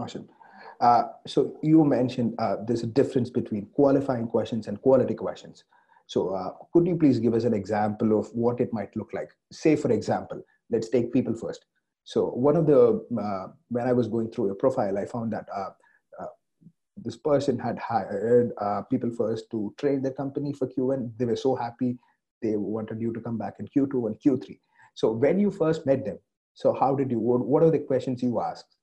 Awesome. 0.00 0.28
Uh, 0.80 1.02
so 1.26 1.58
you 1.62 1.84
mentioned 1.84 2.34
uh, 2.38 2.56
there's 2.66 2.82
a 2.82 2.86
difference 2.86 3.28
between 3.28 3.66
qualifying 3.74 4.26
questions 4.26 4.66
and 4.66 4.80
quality 4.80 5.14
questions. 5.14 5.64
So 6.06 6.30
uh, 6.30 6.52
could 6.72 6.86
you 6.86 6.96
please 6.96 7.18
give 7.18 7.34
us 7.34 7.44
an 7.44 7.52
example 7.54 8.18
of 8.18 8.28
what 8.32 8.60
it 8.60 8.72
might 8.72 8.96
look 8.96 9.10
like? 9.12 9.30
Say, 9.52 9.76
for 9.76 9.92
example, 9.92 10.42
let's 10.70 10.88
take 10.88 11.12
people 11.12 11.34
first. 11.34 11.66
So 12.04 12.30
one 12.30 12.56
of 12.56 12.66
the 12.66 13.04
uh, 13.20 13.52
when 13.68 13.86
I 13.86 13.92
was 13.92 14.08
going 14.08 14.30
through 14.30 14.46
your 14.46 14.54
profile, 14.54 14.96
I 14.96 15.04
found 15.04 15.32
that 15.34 15.46
uh, 15.54 15.70
uh, 16.18 16.26
this 16.96 17.16
person 17.16 17.58
had 17.58 17.78
hired 17.78 18.52
people 18.90 19.10
first 19.10 19.50
to 19.50 19.74
train 19.78 20.00
the 20.02 20.10
company 20.10 20.54
for 20.54 20.66
Q1. 20.66 21.12
They 21.18 21.26
were 21.26 21.36
so 21.36 21.54
happy 21.54 21.98
they 22.42 22.56
wanted 22.56 23.02
you 23.02 23.12
to 23.12 23.20
come 23.20 23.36
back 23.36 23.56
in 23.60 23.68
Q2 23.68 24.06
and 24.06 24.16
Q3. 24.18 24.58
So 24.94 25.12
when 25.12 25.38
you 25.38 25.50
first 25.50 25.84
met 25.84 26.06
them, 26.06 26.18
so 26.54 26.72
how 26.72 26.94
did 26.94 27.10
you? 27.10 27.18
What, 27.20 27.46
what 27.46 27.62
are 27.62 27.70
the 27.70 27.78
questions 27.78 28.22
you 28.22 28.40
asked? 28.40 28.76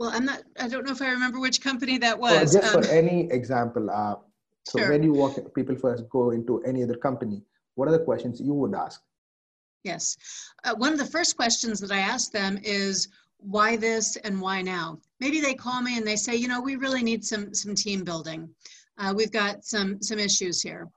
Well, 0.00 0.10
I'm 0.14 0.24
not. 0.24 0.42
I 0.58 0.66
don't 0.66 0.86
know 0.86 0.92
if 0.92 1.02
I 1.02 1.10
remember 1.10 1.38
which 1.40 1.60
company 1.60 1.98
that 1.98 2.18
was. 2.18 2.54
just 2.54 2.74
um, 2.74 2.82
for 2.82 2.88
any 2.88 3.30
example, 3.30 3.90
uh, 3.90 4.14
so 4.66 4.78
Sure. 4.78 4.88
when 4.92 5.02
you 5.02 5.12
walk, 5.12 5.36
people 5.54 5.76
first 5.76 6.08
go 6.08 6.30
into 6.30 6.62
any 6.62 6.82
other 6.82 6.96
company, 6.96 7.42
what 7.74 7.86
are 7.86 7.92
the 7.92 7.98
questions 7.98 8.40
you 8.40 8.54
would 8.54 8.74
ask? 8.74 9.02
Yes. 9.84 10.16
Uh, 10.64 10.74
one 10.74 10.94
of 10.94 10.98
the 10.98 11.04
first 11.04 11.36
questions 11.36 11.80
that 11.80 11.92
I 11.92 11.98
ask 11.98 12.32
them 12.32 12.58
is 12.62 13.08
why 13.36 13.76
this 13.76 14.16
and 14.24 14.40
why 14.40 14.62
now? 14.62 14.98
Maybe 15.20 15.38
they 15.42 15.52
call 15.52 15.82
me 15.82 15.98
and 15.98 16.06
they 16.06 16.16
say, 16.16 16.34
you 16.34 16.48
know, 16.48 16.62
we 16.62 16.76
really 16.76 17.02
need 17.02 17.22
some 17.22 17.52
some 17.52 17.74
team 17.74 18.02
building. 18.02 18.48
Uh, 18.96 19.12
we've 19.14 19.32
got 19.32 19.64
some 19.64 20.00
some 20.00 20.18
issues 20.18 20.62
here. 20.62 20.88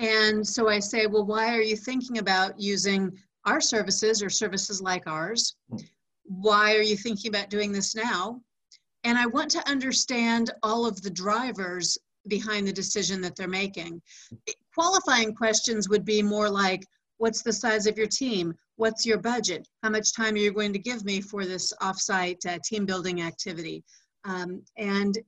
And 0.00 0.44
so 0.44 0.68
I 0.68 0.80
say, 0.80 1.06
well, 1.06 1.26
why 1.26 1.56
are 1.56 1.62
you 1.70 1.76
thinking 1.76 2.18
about 2.18 2.58
using 2.58 3.16
our 3.44 3.60
services 3.60 4.20
or 4.20 4.30
services 4.30 4.82
like 4.82 5.06
ours? 5.06 5.54
Why 6.24 6.76
are 6.76 6.82
you 6.82 6.96
thinking 6.96 7.28
about 7.28 7.50
doing 7.50 7.72
this 7.72 7.94
now? 7.94 8.40
And 9.04 9.18
I 9.18 9.26
want 9.26 9.50
to 9.52 9.68
understand 9.68 10.50
all 10.62 10.86
of 10.86 11.02
the 11.02 11.10
drivers 11.10 11.98
behind 12.28 12.68
the 12.68 12.72
decision 12.72 13.20
that 13.22 13.34
they're 13.34 13.48
making. 13.48 14.00
Qualifying 14.74 15.34
questions 15.34 15.88
would 15.88 16.04
be 16.04 16.22
more 16.22 16.48
like, 16.48 16.86
what's 17.18 17.42
the 17.42 17.52
size 17.52 17.86
of 17.86 17.98
your 17.98 18.06
team? 18.06 18.54
What's 18.76 19.04
your 19.04 19.18
budget? 19.18 19.66
How 19.82 19.90
much 19.90 20.14
time 20.14 20.34
are 20.34 20.38
you 20.38 20.52
going 20.52 20.72
to 20.72 20.78
give 20.78 21.04
me 21.04 21.20
for 21.20 21.44
this 21.44 21.72
offsite 21.82 22.46
uh, 22.46 22.58
team 22.64 22.86
building 22.86 23.22
activity? 23.22 23.84
Um, 24.24 24.62
and 24.76 25.18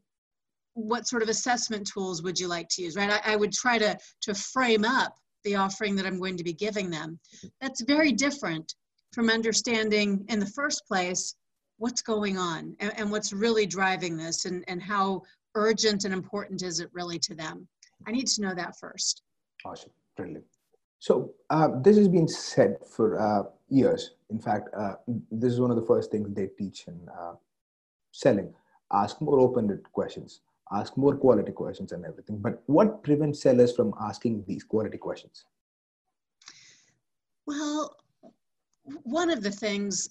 what 0.74 1.06
sort 1.06 1.22
of 1.22 1.28
assessment 1.28 1.86
tools 1.86 2.22
would 2.22 2.38
you 2.38 2.48
like 2.48 2.68
to 2.70 2.82
use, 2.82 2.96
right? 2.96 3.10
I, 3.10 3.32
I 3.32 3.36
would 3.36 3.52
try 3.52 3.78
to, 3.78 3.96
to 4.22 4.34
frame 4.34 4.84
up 4.84 5.14
the 5.44 5.56
offering 5.56 5.94
that 5.96 6.06
I'm 6.06 6.18
going 6.18 6.36
to 6.36 6.44
be 6.44 6.52
giving 6.52 6.90
them. 6.90 7.18
That's 7.60 7.82
very 7.82 8.12
different 8.12 8.74
from 9.14 9.30
understanding 9.30 10.25
in 10.28 10.40
the 10.40 10.47
first 10.47 10.87
place 10.87 11.37
what's 11.78 12.02
going 12.02 12.37
on 12.38 12.76
and, 12.80 12.92
and 12.99 13.11
what's 13.11 13.33
really 13.33 13.66
driving 13.66 14.16
this 14.16 14.44
and, 14.44 14.64
and 14.68 14.83
how 14.83 15.23
urgent 15.54 16.04
and 16.04 16.12
important 16.12 16.62
is 16.62 16.80
it 16.80 16.90
really 16.92 17.18
to 17.18 17.35
them. 17.35 17.66
I 18.06 18.12
need 18.12 18.26
to 18.28 18.42
know 18.42 18.54
that 18.54 18.76
first. 18.78 19.23
Awesome, 19.64 19.90
brilliant. 20.16 20.44
So 20.99 21.33
uh, 21.50 21.68
this 21.83 21.97
has 21.97 22.09
been 22.09 22.28
said 22.28 22.76
for 22.88 23.21
uh, 23.21 23.42
years. 23.68 24.12
In 24.30 24.40
fact, 24.40 24.68
uh, 24.76 24.94
this 25.30 25.52
is 25.52 25.61
one 25.61 25.71
of 25.71 25.76
the 25.76 25.87
first 25.87 26.11
things 26.11 26.28
they 26.33 26.49
teach 26.59 26.87
in 26.87 26.99
uh, 27.21 27.35
selling. 28.12 28.52
Ask 28.92 29.21
more 29.21 29.38
open-ended 29.40 29.92
questions. 29.92 30.40
Ask 30.73 30.97
more 30.97 31.14
quality 31.16 31.52
questions 31.52 31.92
and 31.92 32.04
everything. 32.04 32.38
But 32.38 32.62
what 32.66 33.02
prevents 33.02 33.42
sellers 33.42 33.75
from 33.76 33.94
asking 34.00 34.44
these 34.47 34.64
quality 34.64 34.97
questions? 34.97 35.44
Well, 37.47 37.94
one 39.03 39.31
of 39.31 39.43
the 39.43 39.50
things 39.50 40.11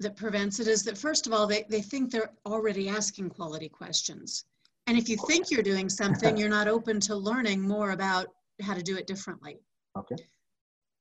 that 0.00 0.16
prevents 0.16 0.60
it 0.60 0.68
is 0.68 0.82
that 0.84 0.98
first 0.98 1.26
of 1.26 1.32
all, 1.32 1.46
they, 1.46 1.64
they 1.68 1.80
think 1.80 2.10
they're 2.10 2.32
already 2.46 2.88
asking 2.88 3.30
quality 3.30 3.68
questions. 3.68 4.44
And 4.86 4.98
if 4.98 5.08
you 5.08 5.16
think 5.28 5.50
you're 5.50 5.62
doing 5.62 5.88
something, 5.88 6.36
you're 6.36 6.48
not 6.48 6.68
open 6.68 7.00
to 7.00 7.16
learning 7.16 7.62
more 7.62 7.92
about 7.92 8.26
how 8.60 8.74
to 8.74 8.82
do 8.82 8.96
it 8.96 9.06
differently. 9.06 9.58
Okay. 9.96 10.16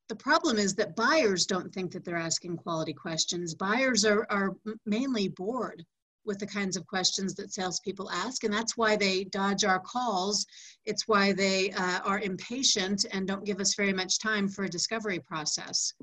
The 0.09 0.15
problem 0.15 0.57
is 0.57 0.75
that 0.75 0.95
buyers 0.95 1.45
don't 1.45 1.73
think 1.73 1.91
that 1.91 2.05
they're 2.05 2.15
asking 2.17 2.57
quality 2.57 2.93
questions. 2.93 3.55
Buyers 3.55 4.05
are, 4.05 4.27
are 4.29 4.51
mainly 4.85 5.29
bored 5.29 5.83
with 6.25 6.39
the 6.39 6.45
kinds 6.45 6.77
of 6.77 6.87
questions 6.87 7.35
that 7.35 7.53
salespeople 7.53 8.09
ask, 8.11 8.43
and 8.43 8.53
that's 8.53 8.77
why 8.77 8.95
they 8.95 9.25
dodge 9.25 9.65
our 9.65 9.79
calls. 9.79 10.45
It's 10.85 11.07
why 11.07 11.33
they 11.33 11.71
uh, 11.71 11.99
are 12.05 12.19
impatient 12.19 13.05
and 13.11 13.27
don't 13.27 13.45
give 13.45 13.59
us 13.59 13.75
very 13.75 13.91
much 13.91 14.19
time 14.19 14.47
for 14.47 14.63
a 14.63 14.69
discovery 14.69 15.19
process. 15.19 15.93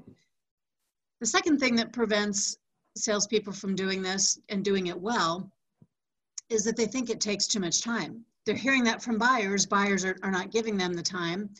The 1.20 1.26
second 1.26 1.58
thing 1.58 1.76
that 1.76 1.92
prevents 1.92 2.56
salespeople 2.96 3.52
from 3.52 3.74
doing 3.74 4.02
this 4.02 4.38
and 4.48 4.64
doing 4.64 4.86
it 4.88 4.98
well 4.98 5.52
is 6.48 6.64
that 6.64 6.76
they 6.76 6.86
think 6.86 7.10
it 7.10 7.20
takes 7.20 7.46
too 7.46 7.60
much 7.60 7.82
time. 7.82 8.24
They're 8.46 8.54
hearing 8.54 8.84
that 8.84 9.02
from 9.02 9.18
buyers. 9.18 9.66
Buyers 9.66 10.04
are, 10.04 10.16
are 10.22 10.30
not 10.30 10.50
giving 10.50 10.76
them 10.76 10.94
the 10.94 11.02
time. 11.02 11.50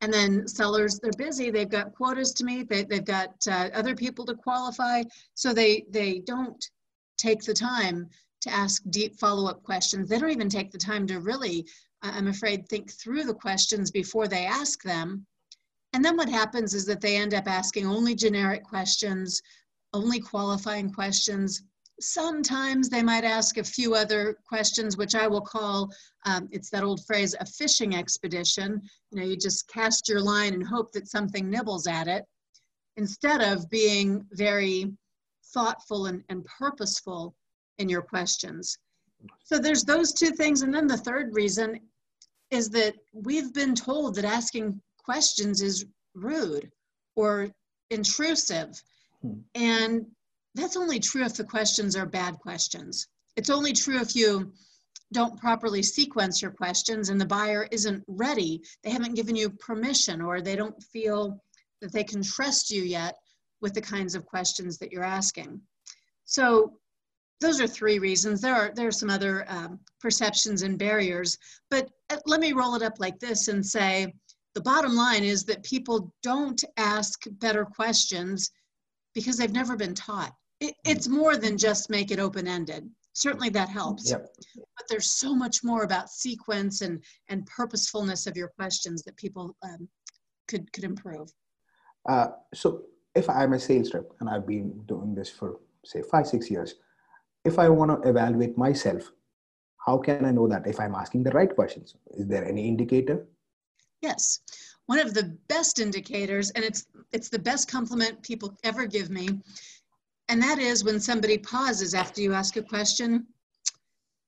And 0.00 0.12
then 0.12 0.48
sellers, 0.48 0.98
they're 0.98 1.12
busy. 1.16 1.50
They've 1.50 1.68
got 1.68 1.94
quotas 1.94 2.32
to 2.34 2.44
meet. 2.44 2.68
They, 2.68 2.84
they've 2.84 3.04
got 3.04 3.34
uh, 3.48 3.70
other 3.74 3.94
people 3.94 4.24
to 4.26 4.34
qualify. 4.34 5.02
So 5.34 5.54
they, 5.54 5.84
they 5.90 6.20
don't 6.20 6.62
take 7.16 7.42
the 7.42 7.54
time 7.54 8.08
to 8.40 8.50
ask 8.52 8.82
deep 8.90 9.16
follow-up 9.16 9.62
questions. 9.62 10.08
They 10.08 10.18
don't 10.18 10.30
even 10.30 10.48
take 10.48 10.70
the 10.70 10.78
time 10.78 11.06
to 11.06 11.20
really, 11.20 11.66
I'm 12.02 12.28
afraid, 12.28 12.68
think 12.68 12.90
through 12.90 13.24
the 13.24 13.34
questions 13.34 13.90
before 13.90 14.28
they 14.28 14.44
ask 14.44 14.82
them. 14.82 15.26
And 15.94 16.04
then 16.04 16.16
what 16.16 16.28
happens 16.28 16.74
is 16.74 16.84
that 16.86 17.00
they 17.00 17.16
end 17.16 17.34
up 17.34 17.46
asking 17.46 17.86
only 17.86 18.16
generic 18.16 18.64
questions, 18.64 19.40
only 19.92 20.18
qualifying 20.18 20.90
questions. 20.90 21.62
Sometimes 22.00 22.88
they 22.88 23.02
might 23.02 23.22
ask 23.22 23.58
a 23.58 23.64
few 23.64 23.94
other 23.94 24.36
questions, 24.44 24.96
which 24.96 25.14
I 25.14 25.28
will 25.28 25.40
call, 25.40 25.88
um, 26.26 26.48
it's 26.50 26.68
that 26.70 26.82
old 26.82 27.06
phrase, 27.06 27.36
a 27.38 27.46
fishing 27.46 27.94
expedition. 27.94 28.82
You 29.12 29.20
know, 29.20 29.24
you 29.24 29.36
just 29.36 29.68
cast 29.68 30.08
your 30.08 30.20
line 30.20 30.52
and 30.52 30.66
hope 30.66 30.90
that 30.92 31.06
something 31.06 31.48
nibbles 31.48 31.86
at 31.86 32.08
it 32.08 32.24
instead 32.96 33.40
of 33.40 33.70
being 33.70 34.26
very 34.32 34.92
thoughtful 35.52 36.06
and, 36.06 36.24
and 36.28 36.44
purposeful 36.44 37.36
in 37.78 37.88
your 37.88 38.02
questions. 38.02 38.76
So 39.44 39.60
there's 39.60 39.84
those 39.84 40.12
two 40.12 40.32
things. 40.32 40.62
And 40.62 40.74
then 40.74 40.88
the 40.88 40.96
third 40.96 41.34
reason 41.34 41.78
is 42.50 42.68
that 42.70 42.96
we've 43.12 43.54
been 43.54 43.76
told 43.76 44.16
that 44.16 44.24
asking 44.24 44.80
questions 45.04 45.62
is 45.62 45.84
rude 46.14 46.70
or 47.16 47.50
intrusive. 47.90 48.80
Hmm. 49.22 49.40
And 49.54 50.06
that's 50.54 50.76
only 50.76 51.00
true 51.00 51.24
if 51.24 51.34
the 51.34 51.44
questions 51.44 51.96
are 51.96 52.06
bad 52.06 52.38
questions. 52.38 53.08
It's 53.36 53.50
only 53.50 53.72
true 53.72 54.00
if 54.00 54.14
you 54.14 54.52
don't 55.12 55.38
properly 55.38 55.82
sequence 55.82 56.42
your 56.42 56.50
questions 56.50 57.08
and 57.08 57.20
the 57.20 57.26
buyer 57.26 57.68
isn't 57.70 58.04
ready. 58.06 58.62
They 58.82 58.90
haven't 58.90 59.14
given 59.14 59.36
you 59.36 59.50
permission 59.50 60.20
or 60.20 60.40
they 60.40 60.56
don't 60.56 60.80
feel 60.82 61.40
that 61.80 61.92
they 61.92 62.04
can 62.04 62.22
trust 62.22 62.70
you 62.70 62.82
yet 62.82 63.16
with 63.60 63.74
the 63.74 63.80
kinds 63.80 64.14
of 64.14 64.26
questions 64.26 64.78
that 64.78 64.92
you're 64.92 65.04
asking. 65.04 65.60
So 66.24 66.78
those 67.40 67.60
are 67.60 67.66
three 67.66 67.98
reasons. 67.98 68.40
There 68.40 68.54
are 68.54 68.72
there 68.74 68.88
are 68.88 68.92
some 68.92 69.10
other 69.10 69.44
um, 69.48 69.80
perceptions 70.00 70.62
and 70.62 70.78
barriers, 70.78 71.36
but 71.70 71.90
uh, 72.10 72.16
let 72.26 72.40
me 72.40 72.52
roll 72.52 72.74
it 72.74 72.82
up 72.82 72.94
like 72.98 73.18
this 73.18 73.48
and 73.48 73.64
say 73.64 74.14
the 74.54 74.60
bottom 74.60 74.94
line 74.94 75.24
is 75.24 75.44
that 75.44 75.62
people 75.62 76.12
don't 76.22 76.62
ask 76.76 77.24
better 77.40 77.64
questions 77.64 78.50
because 79.14 79.36
they've 79.36 79.52
never 79.52 79.76
been 79.76 79.94
taught. 79.94 80.32
It, 80.60 80.74
it's 80.84 81.08
more 81.08 81.36
than 81.36 81.58
just 81.58 81.90
make 81.90 82.10
it 82.10 82.20
open 82.20 82.46
ended. 82.46 82.88
Certainly 83.12 83.50
that 83.50 83.68
helps, 83.68 84.10
Yep. 84.10 84.26
but 84.76 84.86
there's 84.88 85.12
so 85.12 85.34
much 85.34 85.62
more 85.62 85.84
about 85.84 86.10
sequence 86.10 86.80
and 86.80 87.02
and 87.28 87.46
purposefulness 87.46 88.26
of 88.26 88.36
your 88.36 88.48
questions 88.48 89.02
that 89.04 89.16
people 89.16 89.56
um, 89.62 89.88
could 90.48 90.72
could 90.72 90.84
improve. 90.84 91.28
Uh, 92.08 92.28
so 92.52 92.82
if 93.14 93.30
I'm 93.30 93.52
a 93.52 93.60
sales 93.60 93.94
rep 93.94 94.10
and 94.20 94.28
I've 94.28 94.46
been 94.46 94.82
doing 94.86 95.14
this 95.14 95.30
for 95.30 95.60
say 95.84 96.02
five, 96.02 96.26
six 96.26 96.50
years, 96.50 96.74
if 97.44 97.58
I 97.58 97.68
want 97.68 98.02
to 98.02 98.08
evaluate 98.08 98.58
myself, 98.58 99.12
how 99.86 99.98
can 99.98 100.24
I 100.24 100.32
know 100.32 100.48
that 100.48 100.66
if 100.66 100.80
I'm 100.80 100.94
asking 100.94 101.22
the 101.22 101.30
right 101.30 101.54
questions? 101.54 101.94
Is 102.12 102.26
there 102.26 102.44
any 102.44 102.66
indicator? 102.66 103.26
Yes. 104.04 104.40
One 104.84 104.98
of 104.98 105.14
the 105.14 105.34
best 105.48 105.78
indicators, 105.78 106.50
and 106.50 106.62
it's 106.62 106.84
it's 107.12 107.30
the 107.30 107.38
best 107.38 107.70
compliment 107.70 108.22
people 108.22 108.54
ever 108.62 108.84
give 108.86 109.08
me, 109.08 109.26
and 110.28 110.42
that 110.42 110.58
is 110.58 110.84
when 110.84 111.00
somebody 111.00 111.38
pauses 111.38 111.94
after 111.94 112.20
you 112.20 112.34
ask 112.34 112.56
a 112.56 112.62
question 112.62 113.26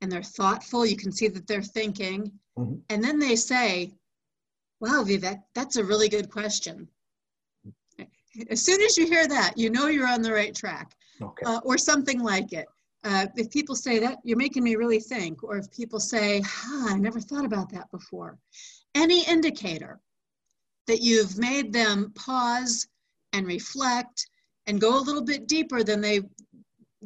and 0.01 0.11
they're 0.11 0.23
thoughtful, 0.41 0.87
you 0.87 0.97
can 0.97 1.13
see 1.13 1.29
that 1.29 1.47
they're 1.47 1.71
thinking, 1.79 2.33
Mhm. 2.59 2.81
and 2.89 3.05
then 3.05 3.19
they 3.19 3.37
say, 3.37 3.93
Wow, 4.81 5.05
Vivek, 5.05 5.43
that's 5.55 5.77
a 5.77 5.85
really 5.85 6.09
good 6.09 6.31
question. 6.31 6.89
As 8.51 8.63
soon 8.63 8.81
as 8.83 8.97
you 8.99 9.07
hear 9.07 9.27
that, 9.29 9.53
you 9.57 9.69
know 9.71 9.87
you're 9.89 10.09
on 10.17 10.23
the 10.23 10.33
right 10.33 10.55
track 10.55 10.89
Okay. 11.21 11.45
uh, 11.47 11.61
or 11.65 11.77
something 11.79 12.21
like 12.33 12.53
it. 12.61 12.67
Uh, 13.07 13.27
if 13.37 13.49
people 13.51 13.77
say 13.77 14.01
that, 14.01 14.19
you're 14.25 14.37
making 14.37 14.65
me 14.65 14.75
really 14.75 14.99
think, 14.99 15.45
or 15.45 15.57
if 15.57 15.71
people 15.71 16.01
say, 16.01 16.43
I 16.67 16.97
never 16.99 17.21
thought 17.21 17.45
about 17.45 17.71
that 17.71 17.89
before. 17.93 18.37
Any 18.97 19.25
indicator 19.27 20.01
that 20.89 21.03
you've 21.03 21.39
made 21.39 21.73
them 21.73 22.13
pause 22.17 22.89
and 23.33 23.47
reflect 23.47 24.27
and 24.67 24.81
go 24.81 24.99
a 24.99 25.07
little 25.07 25.23
bit 25.23 25.47
deeper 25.47 25.85
than 25.85 26.01
they 26.01 26.23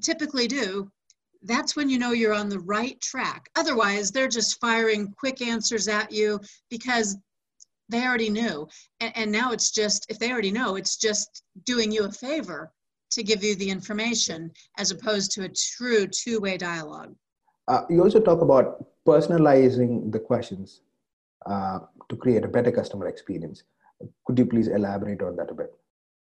typically 0.00 0.48
do, 0.48 0.90
that's 1.42 1.76
when 1.76 1.90
you 1.90 1.98
know 1.98 2.12
you're 2.12 2.32
on 2.32 2.48
the 2.48 2.60
right 2.60 2.98
track. 3.02 3.50
Otherwise, 3.54 4.10
they're 4.10 4.28
just 4.28 4.58
firing 4.58 5.12
quick 5.18 5.42
answers 5.42 5.86
at 5.86 6.10
you 6.10 6.40
because 6.70 7.18
they 7.90 8.06
already 8.06 8.30
knew. 8.30 8.66
And, 9.00 9.12
and 9.16 9.32
now 9.32 9.52
it's 9.52 9.70
just, 9.70 10.06
if 10.08 10.18
they 10.18 10.32
already 10.32 10.50
know, 10.50 10.76
it's 10.76 10.96
just 10.96 11.42
doing 11.64 11.92
you 11.92 12.04
a 12.04 12.12
favor 12.12 12.72
to 13.10 13.22
give 13.22 13.42
you 13.42 13.54
the 13.56 13.70
information 13.70 14.50
as 14.78 14.90
opposed 14.90 15.32
to 15.32 15.44
a 15.44 15.48
true 15.48 16.06
two-way 16.06 16.56
dialogue. 16.56 17.14
Uh, 17.68 17.82
you 17.88 18.02
also 18.02 18.20
talk 18.20 18.40
about 18.40 18.84
personalizing 19.06 20.10
the 20.12 20.18
questions 20.18 20.82
uh, 21.46 21.80
to 22.08 22.16
create 22.16 22.44
a 22.44 22.48
better 22.48 22.70
customer 22.70 23.06
experience. 23.06 23.62
Could 24.26 24.38
you 24.38 24.46
please 24.46 24.68
elaborate 24.68 25.22
on 25.22 25.36
that 25.36 25.50
a 25.50 25.54
bit? 25.54 25.72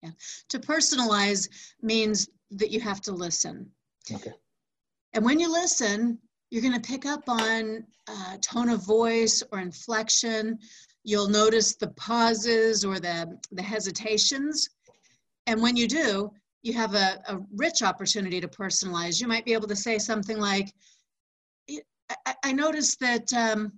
Yeah. 0.04 0.12
To 0.50 0.60
personalize 0.60 1.50
means 1.82 2.30
that 2.52 2.72
you 2.72 2.80
have 2.82 3.02
to 3.02 3.12
listen. 3.12 3.70
Okay. 4.12 4.34
And 5.14 5.26
when 5.26 5.40
you 5.40 5.52
listen, 5.52 6.20
you're 6.50 6.62
going 6.62 6.80
to 6.80 6.88
pick 6.88 7.06
up 7.06 7.28
on 7.28 7.84
uh, 8.08 8.38
tone 8.42 8.70
of 8.70 8.86
voice 8.86 9.44
or 9.52 9.60
inflection. 9.60 10.60
You'll 11.04 11.30
notice 11.30 11.76
the 11.76 11.90
pauses 11.90 12.86
or 12.86 13.00
the, 13.00 13.38
the 13.52 13.62
hesitations. 13.62 14.70
And 15.46 15.62
when 15.62 15.76
you 15.76 15.88
do, 15.88 16.32
you 16.68 16.74
have 16.74 16.94
a, 16.94 17.22
a 17.30 17.40
rich 17.56 17.82
opportunity 17.82 18.42
to 18.42 18.48
personalize. 18.48 19.22
You 19.22 19.28
might 19.28 19.46
be 19.46 19.54
able 19.54 19.68
to 19.70 19.76
say 19.76 19.98
something 19.98 20.38
like, 20.38 20.74
I, 22.26 22.36
I 22.44 22.52
noticed 22.52 23.00
that 23.00 23.32
um, 23.34 23.72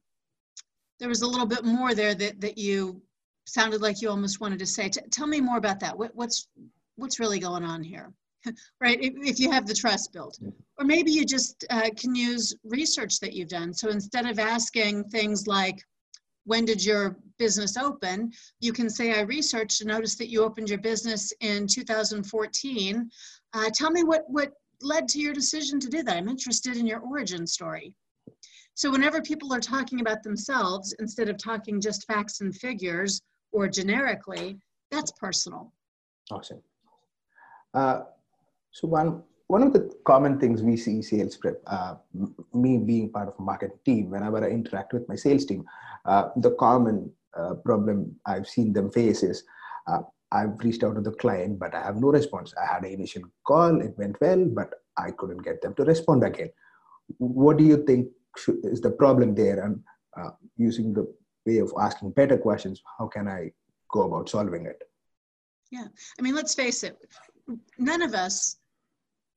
there 0.99 1.07
was 1.07 1.21
a 1.21 1.27
little 1.27 1.45
bit 1.45 1.63
more 1.63 1.93
there 1.93 2.15
that, 2.15 2.41
that 2.41 2.57
you 2.57 3.01
sounded 3.45 3.81
like 3.81 4.01
you 4.01 4.09
almost 4.09 4.41
wanted 4.41 4.59
to 4.59 4.65
say. 4.65 4.89
T- 4.89 5.01
tell 5.11 5.27
me 5.27 5.39
more 5.39 5.57
about 5.57 5.79
that. 5.79 5.97
What, 5.97 6.15
what's, 6.15 6.47
what's 6.95 7.19
really 7.19 7.39
going 7.39 7.63
on 7.63 7.83
here? 7.83 8.11
right? 8.81 8.99
If, 9.01 9.13
if, 9.17 9.39
you 9.39 9.51
have 9.51 9.67
the 9.67 9.73
trust 9.73 10.11
built. 10.13 10.39
Or 10.77 10.85
maybe 10.85 11.11
you 11.11 11.25
just 11.25 11.65
uh, 11.69 11.89
can 11.95 12.15
use 12.15 12.55
research 12.63 13.19
that 13.19 13.33
you've 13.33 13.49
done. 13.49 13.73
So 13.73 13.89
instead 13.89 14.25
of 14.25 14.39
asking 14.39 15.05
things 15.05 15.45
like, 15.45 15.83
when 16.49 16.65
did 16.65 16.83
your 16.83 17.15
business 17.37 17.77
open? 17.77 18.31
You 18.59 18.73
can 18.73 18.89
say, 18.89 19.13
I 19.13 19.21
researched 19.21 19.81
and 19.81 19.87
noticed 19.87 20.17
that 20.17 20.29
you 20.29 20.43
opened 20.43 20.67
your 20.67 20.79
business 20.79 21.31
in 21.41 21.67
2014. 21.67 23.09
Uh, 23.53 23.69
tell 23.71 23.91
me 23.91 24.03
what, 24.03 24.23
what 24.27 24.53
led 24.81 25.07
to 25.09 25.19
your 25.19 25.33
decision 25.33 25.79
to 25.79 25.89
do 25.89 26.01
that. 26.01 26.17
I'm 26.17 26.27
interested 26.27 26.75
in 26.75 26.87
your 26.87 27.01
origin 27.01 27.45
story. 27.45 27.93
So 28.73 28.89
whenever 28.89 29.21
people 29.21 29.53
are 29.53 29.59
talking 29.59 30.01
about 30.01 30.23
themselves, 30.23 30.95
instead 30.97 31.29
of 31.29 31.37
talking 31.37 31.79
just 31.79 32.07
facts 32.07 32.41
and 32.41 32.55
figures 32.55 33.21
or 33.51 33.67
generically, 33.67 34.57
that's 34.89 35.11
personal. 35.11 35.71
Awesome. 36.31 36.63
Uh, 37.75 38.01
so 38.71 38.87
one 38.87 39.21
one 39.49 39.63
of 39.63 39.73
the 39.73 39.91
common 40.05 40.39
things 40.39 40.61
we 40.61 40.77
see 40.77 41.01
sales 41.01 41.35
prep, 41.35 41.59
uh, 41.65 41.95
me 42.53 42.77
being 42.77 43.09
part 43.09 43.27
of 43.27 43.33
a 43.39 43.41
market 43.41 43.83
team, 43.83 44.11
whenever 44.11 44.45
I 44.45 44.49
interact 44.49 44.93
with 44.93 45.09
my 45.09 45.15
sales 45.15 45.43
team, 45.43 45.65
the 46.05 46.55
common 46.59 47.11
uh, 47.37 47.55
problem 47.65 48.15
I've 48.25 48.47
seen 48.47 48.73
them 48.73 48.89
face 48.89 49.23
is 49.23 49.43
uh, 49.87 50.01
I've 50.31 50.59
reached 50.59 50.83
out 50.83 50.95
to 50.95 51.01
the 51.01 51.11
client, 51.11 51.59
but 51.59 51.73
I 51.73 51.81
have 51.81 51.97
no 51.97 52.09
response. 52.09 52.53
I 52.61 52.71
had 52.71 52.83
an 52.83 52.91
initial 52.91 53.23
call, 53.45 53.81
it 53.81 53.97
went 53.97 54.19
well, 54.21 54.45
but 54.45 54.73
I 54.97 55.11
couldn't 55.11 55.43
get 55.43 55.61
them 55.61 55.73
to 55.75 55.83
respond 55.83 56.23
again. 56.23 56.49
What 57.17 57.57
do 57.57 57.63
you 57.63 57.83
think 57.85 58.09
is 58.63 58.81
the 58.81 58.91
problem 58.91 59.33
there? 59.33 59.63
And 59.63 59.81
uh, 60.15 60.31
using 60.57 60.93
the 60.93 61.11
way 61.45 61.57
of 61.57 61.73
asking 61.79 62.11
better 62.11 62.37
questions, 62.37 62.81
how 62.97 63.07
can 63.07 63.27
I 63.27 63.51
go 63.91 64.03
about 64.03 64.29
solving 64.29 64.65
it? 64.65 64.83
Yeah, 65.71 65.87
I 66.17 66.21
mean, 66.21 66.35
let's 66.35 66.55
face 66.55 66.83
it, 66.83 66.97
none 67.77 68.01
of 68.01 68.13
us 68.13 68.57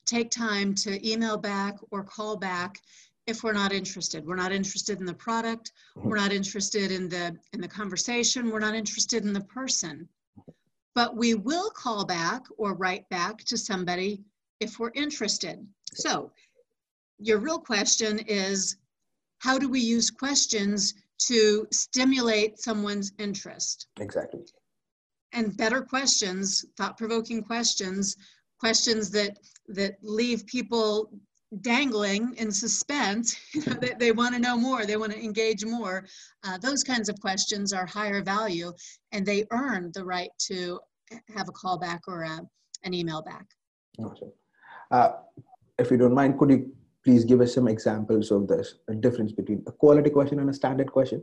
take 0.04 0.30
time 0.30 0.74
to 0.74 1.08
email 1.08 1.36
back 1.36 1.76
or 1.90 2.02
call 2.02 2.36
back 2.36 2.80
if 3.26 3.44
we're 3.44 3.52
not 3.52 3.72
interested. 3.72 4.26
We're 4.26 4.36
not 4.36 4.52
interested 4.52 4.98
in 4.98 5.06
the 5.06 5.14
product. 5.14 5.72
We're 5.94 6.16
not 6.16 6.32
interested 6.32 6.90
in 6.90 7.08
the 7.08 7.36
in 7.52 7.60
the 7.60 7.68
conversation. 7.68 8.50
We're 8.50 8.58
not 8.58 8.74
interested 8.74 9.24
in 9.24 9.32
the 9.32 9.42
person. 9.42 10.08
But 10.94 11.16
we 11.16 11.34
will 11.34 11.70
call 11.70 12.04
back 12.04 12.42
or 12.58 12.74
write 12.74 13.08
back 13.08 13.38
to 13.44 13.56
somebody 13.56 14.22
if 14.60 14.78
we're 14.78 14.92
interested. 14.94 15.66
So 15.94 16.30
your 17.18 17.38
real 17.38 17.58
question 17.58 18.18
is 18.26 18.76
how 19.38 19.58
do 19.58 19.68
we 19.68 19.80
use 19.80 20.10
questions 20.10 20.94
to 21.28 21.66
stimulate 21.72 22.58
someone's 22.58 23.12
interest? 23.18 23.86
Exactly. 24.00 24.44
And 25.32 25.56
better 25.56 25.80
questions 25.80 26.64
thought-provoking 26.76 27.42
questions 27.44 28.16
questions 28.58 29.10
that 29.10 29.38
that 29.68 29.96
leave 30.02 30.46
people 30.46 31.10
dangling 31.60 32.34
in 32.38 32.50
suspense. 32.50 33.36
they, 33.80 33.92
they 33.98 34.12
want 34.12 34.34
to 34.34 34.40
know 34.40 34.56
more, 34.56 34.86
they 34.86 34.96
want 34.96 35.12
to 35.12 35.22
engage 35.22 35.64
more. 35.64 36.06
Uh, 36.44 36.58
those 36.58 36.82
kinds 36.82 37.08
of 37.08 37.20
questions 37.20 37.72
are 37.72 37.86
higher 37.86 38.22
value 38.22 38.72
and 39.12 39.26
they 39.26 39.44
earn 39.50 39.90
the 39.94 40.04
right 40.04 40.30
to 40.38 40.80
have 41.34 41.48
a 41.48 41.52
call 41.52 41.78
back 41.78 42.00
or 42.08 42.22
a, 42.22 42.40
an 42.84 42.94
email 42.94 43.22
back. 43.22 43.46
Uh, 44.90 45.12
if 45.78 45.90
you 45.90 45.96
don't 45.96 46.14
mind, 46.14 46.38
could 46.38 46.50
you 46.50 46.72
please 47.04 47.24
give 47.24 47.40
us 47.40 47.54
some 47.54 47.68
examples 47.68 48.30
of 48.30 48.48
this 48.48 48.76
difference 49.00 49.32
between 49.32 49.62
a 49.66 49.72
quality 49.72 50.10
question 50.10 50.38
and 50.38 50.48
a 50.48 50.54
standard 50.54 50.90
question? 50.90 51.22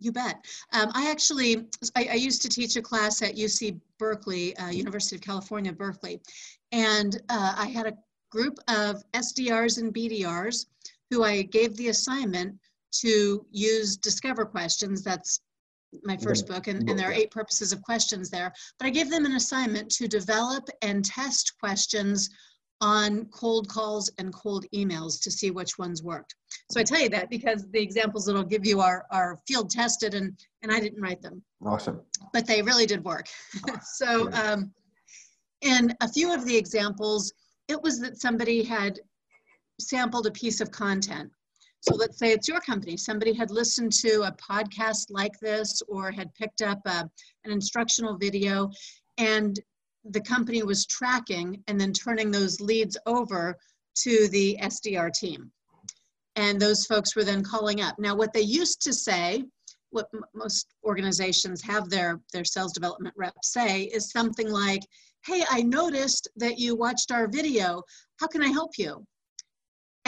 You 0.00 0.12
bet. 0.12 0.44
Um, 0.72 0.90
I 0.94 1.10
actually, 1.10 1.66
I, 1.96 2.08
I, 2.12 2.14
used 2.14 2.40
to 2.42 2.48
teach 2.48 2.76
a 2.76 2.82
class 2.82 3.20
at 3.20 3.34
UC 3.34 3.80
Berkeley, 3.98 4.56
uh, 4.56 4.68
University 4.68 5.16
of 5.16 5.22
California, 5.22 5.72
Berkeley, 5.72 6.20
and 6.70 7.20
uh, 7.28 7.54
I 7.58 7.66
had 7.66 7.86
a 7.86 7.94
group 8.30 8.58
of 8.68 9.02
SDRs 9.14 9.78
and 9.78 9.92
BDRs 9.92 10.66
who 11.10 11.24
I 11.24 11.42
gave 11.42 11.76
the 11.76 11.88
assignment 11.88 12.54
to 13.00 13.44
use 13.50 13.96
Discover 13.96 14.46
questions. 14.46 15.02
That's 15.02 15.40
my 16.02 16.16
first 16.18 16.46
book, 16.46 16.66
and, 16.66 16.88
and 16.88 16.98
there 16.98 17.08
are 17.08 17.12
eight 17.12 17.30
purposes 17.30 17.72
of 17.72 17.82
questions 17.82 18.28
there. 18.28 18.52
But 18.78 18.86
I 18.86 18.90
gave 18.90 19.10
them 19.10 19.24
an 19.24 19.32
assignment 19.32 19.90
to 19.92 20.06
develop 20.06 20.68
and 20.82 21.04
test 21.04 21.54
questions 21.58 22.28
on 22.80 23.24
cold 23.26 23.68
calls 23.68 24.10
and 24.18 24.32
cold 24.32 24.64
emails 24.74 25.20
to 25.22 25.30
see 25.30 25.50
which 25.50 25.78
ones 25.78 26.02
worked. 26.02 26.34
So 26.70 26.78
I 26.78 26.84
tell 26.84 27.00
you 27.00 27.08
that 27.08 27.28
because 27.28 27.66
the 27.72 27.80
examples 27.80 28.24
that 28.26 28.36
I'll 28.36 28.44
give 28.44 28.64
you 28.66 28.80
are, 28.80 29.04
are 29.10 29.38
field 29.48 29.70
tested 29.70 30.14
and, 30.14 30.38
and 30.62 30.70
I 30.70 30.78
didn't 30.78 31.00
write 31.00 31.20
them. 31.20 31.42
Awesome. 31.64 32.00
But 32.32 32.46
they 32.46 32.62
really 32.62 32.86
did 32.86 33.02
work. 33.02 33.26
so 33.82 34.30
um, 34.32 34.70
in 35.62 35.92
a 36.00 36.08
few 36.08 36.32
of 36.32 36.44
the 36.44 36.56
examples, 36.56 37.32
it 37.68 37.80
was 37.82 38.00
that 38.00 38.20
somebody 38.20 38.62
had 38.62 38.98
sampled 39.80 40.26
a 40.26 40.32
piece 40.32 40.60
of 40.60 40.70
content. 40.70 41.30
So 41.80 41.94
let's 41.94 42.18
say 42.18 42.32
it's 42.32 42.48
your 42.48 42.60
company. 42.60 42.96
Somebody 42.96 43.32
had 43.32 43.50
listened 43.50 43.92
to 44.00 44.22
a 44.22 44.32
podcast 44.32 45.06
like 45.10 45.38
this 45.40 45.80
or 45.86 46.10
had 46.10 46.34
picked 46.34 46.62
up 46.62 46.80
a, 46.86 47.08
an 47.44 47.52
instructional 47.52 48.16
video 48.16 48.70
and 49.18 49.58
the 50.04 50.20
company 50.20 50.62
was 50.62 50.86
tracking 50.86 51.62
and 51.68 51.80
then 51.80 51.92
turning 51.92 52.30
those 52.30 52.60
leads 52.60 52.96
over 53.06 53.56
to 54.02 54.28
the 54.28 54.58
SDR 54.62 55.12
team. 55.12 55.50
And 56.36 56.60
those 56.60 56.86
folks 56.86 57.14
were 57.14 57.24
then 57.24 57.42
calling 57.42 57.80
up. 57.80 57.98
Now, 57.98 58.14
what 58.14 58.32
they 58.32 58.40
used 58.40 58.80
to 58.82 58.92
say, 58.92 59.44
what 59.90 60.08
most 60.34 60.74
organizations 60.84 61.62
have 61.62 61.90
their, 61.90 62.20
their 62.32 62.44
sales 62.44 62.72
development 62.72 63.14
reps 63.16 63.52
say, 63.52 63.84
is 63.84 64.10
something 64.10 64.50
like, 64.50 64.82
Hey, 65.24 65.44
I 65.50 65.62
noticed 65.62 66.28
that 66.36 66.58
you 66.58 66.74
watched 66.74 67.10
our 67.10 67.28
video. 67.28 67.82
How 68.20 68.26
can 68.26 68.42
I 68.42 68.48
help 68.48 68.72
you? 68.78 69.06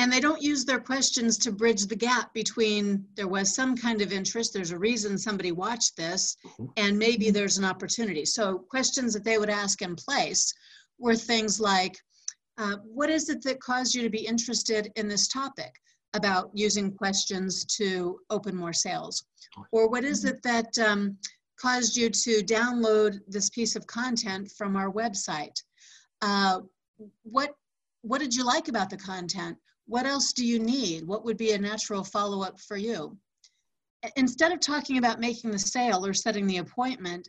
and 0.00 0.10
they 0.10 0.20
don't 0.20 0.40
use 0.40 0.64
their 0.64 0.80
questions 0.80 1.36
to 1.36 1.52
bridge 1.52 1.84
the 1.84 1.94
gap 1.96 2.32
between 2.32 3.04
there 3.16 3.28
was 3.28 3.54
some 3.54 3.76
kind 3.76 4.00
of 4.00 4.12
interest 4.12 4.54
there's 4.54 4.70
a 4.70 4.78
reason 4.78 5.18
somebody 5.18 5.52
watched 5.52 5.94
this 5.96 6.36
mm-hmm. 6.46 6.66
and 6.78 6.98
maybe 6.98 7.30
there's 7.30 7.58
an 7.58 7.66
opportunity 7.66 8.24
so 8.24 8.58
questions 8.70 9.12
that 9.12 9.24
they 9.24 9.36
would 9.36 9.50
ask 9.50 9.82
in 9.82 9.94
place 9.94 10.54
were 10.98 11.14
things 11.14 11.60
like 11.60 11.94
uh, 12.56 12.76
what 12.84 13.10
is 13.10 13.28
it 13.28 13.42
that 13.42 13.60
caused 13.60 13.94
you 13.94 14.02
to 14.02 14.10
be 14.10 14.26
interested 14.26 14.90
in 14.96 15.06
this 15.06 15.28
topic 15.28 15.74
about 16.14 16.50
using 16.54 16.90
questions 16.90 17.64
to 17.66 18.18
open 18.30 18.56
more 18.56 18.72
sales 18.72 19.24
or 19.70 19.86
what 19.88 20.04
is 20.04 20.24
it 20.24 20.42
that 20.42 20.78
um, 20.78 21.16
caused 21.60 21.96
you 21.96 22.08
to 22.10 22.42
download 22.42 23.18
this 23.28 23.50
piece 23.50 23.76
of 23.76 23.86
content 23.86 24.50
from 24.56 24.76
our 24.76 24.90
website 24.90 25.62
uh, 26.22 26.60
what 27.22 27.54
what 28.02 28.20
did 28.20 28.34
you 28.34 28.44
like 28.44 28.68
about 28.68 28.88
the 28.88 28.96
content 28.96 29.56
what 29.90 30.06
else 30.06 30.32
do 30.32 30.46
you 30.46 30.60
need? 30.60 31.04
What 31.04 31.24
would 31.24 31.36
be 31.36 31.50
a 31.50 31.58
natural 31.58 32.04
follow 32.04 32.44
up 32.44 32.60
for 32.60 32.76
you? 32.76 33.18
Instead 34.14 34.52
of 34.52 34.60
talking 34.60 34.98
about 34.98 35.18
making 35.18 35.50
the 35.50 35.58
sale 35.58 36.06
or 36.06 36.14
setting 36.14 36.46
the 36.46 36.58
appointment, 36.58 37.28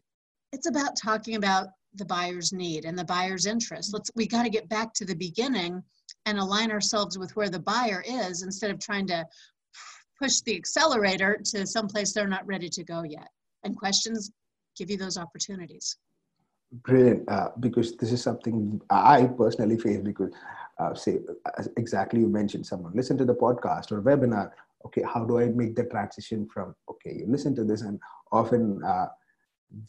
it's 0.52 0.70
about 0.70 0.96
talking 0.96 1.38
about 1.38 1.70
the 1.96 2.06
buyer's 2.06 2.54
need 2.54 2.86
and 2.86 2.96
the 2.96 3.04
buyer's 3.04 3.48
interest. 3.48 3.92
Let's 3.92 4.12
we 4.14 4.28
got 4.28 4.44
to 4.44 4.52
get 4.52 4.70
back 4.70 4.94
to 4.94 5.06
the 5.06 5.16
beginning 5.16 5.82
and 6.28 6.38
align 6.38 6.70
ourselves 6.70 7.18
with 7.18 7.36
where 7.36 7.50
the 7.50 7.60
buyer 7.60 8.04
is 8.08 8.44
instead 8.44 8.70
of 8.70 8.78
trying 8.78 9.08
to 9.08 9.26
push 10.22 10.42
the 10.42 10.56
accelerator 10.56 11.42
to 11.44 11.66
someplace 11.66 12.14
they're 12.14 12.28
not 12.28 12.46
ready 12.46 12.70
to 12.70 12.84
go 12.84 13.02
yet. 13.02 13.30
And 13.64 13.78
questions 13.78 14.32
give 14.78 14.90
you 14.90 14.98
those 14.98 15.18
opportunities. 15.18 15.98
Brilliant, 16.84 17.30
uh, 17.30 17.50
because 17.60 17.98
this 17.98 18.12
is 18.12 18.24
something 18.24 18.82
I 18.90 19.26
personally 19.26 19.78
face 19.78 20.00
because 20.00 20.32
uh, 20.80 20.94
say 20.94 21.20
exactly 21.78 22.22
you 22.22 22.28
mentioned 22.28 22.66
someone 22.66 22.92
listen 22.96 23.18
to 23.18 23.26
the 23.26 23.36
podcast 23.36 23.92
or 23.92 24.02
webinar 24.02 24.50
okay 24.84 25.04
how 25.04 25.24
do 25.24 25.38
i 25.38 25.46
make 25.46 25.76
the 25.76 25.84
transition 25.84 26.48
from 26.52 26.74
okay 26.90 27.14
you 27.20 27.26
listen 27.28 27.54
to 27.54 27.64
this 27.64 27.82
and 27.82 28.00
often 28.32 28.82
uh, 28.84 29.06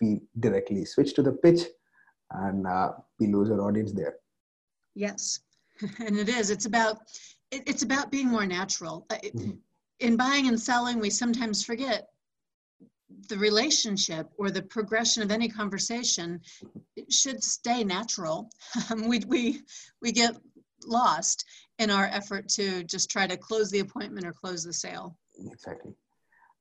we 0.01 0.21
directly 0.41 0.85
switch 0.85 1.15
to 1.15 1.23
the 1.23 1.33
pitch 1.33 1.63
and 2.33 2.67
uh, 2.67 2.93
we 3.19 3.27
lose 3.27 3.51
our 3.51 3.61
audience 3.61 3.93
there. 3.93 4.17
Yes, 4.95 5.41
and 5.99 6.19
it 6.19 6.29
is. 6.29 6.51
It's 6.51 6.67
about 6.67 6.99
it, 7.51 7.63
it's 7.67 7.83
about 7.83 8.11
being 8.11 8.29
more 8.29 8.47
natural. 8.47 9.07
Uh, 9.11 9.17
mm-hmm. 9.17 9.51
In 10.01 10.17
buying 10.17 10.49
and 10.49 10.59
selling, 10.59 10.99
we 10.99 11.11
sometimes 11.11 11.65
forget 11.65 12.09
the 13.29 13.39
relationship 13.39 14.29
or 14.39 14.51
the 14.51 14.63
progression 14.63 15.23
of 15.23 15.31
any 15.31 15.49
conversation 15.49 16.41
should 17.11 17.43
stay 17.43 17.85
natural. 17.85 18.51
Um, 18.91 19.07
we, 19.09 19.21
we, 19.27 19.61
we 20.01 20.13
get 20.13 20.37
lost 20.87 21.45
in 21.79 21.91
our 21.91 22.07
effort 22.07 22.49
to 22.49 22.85
just 22.85 23.11
try 23.11 23.27
to 23.27 23.37
close 23.37 23.71
the 23.71 23.81
appointment 23.81 24.27
or 24.27 24.33
close 24.33 24.65
the 24.65 24.73
sale. 24.73 25.17
Exactly. 25.51 25.93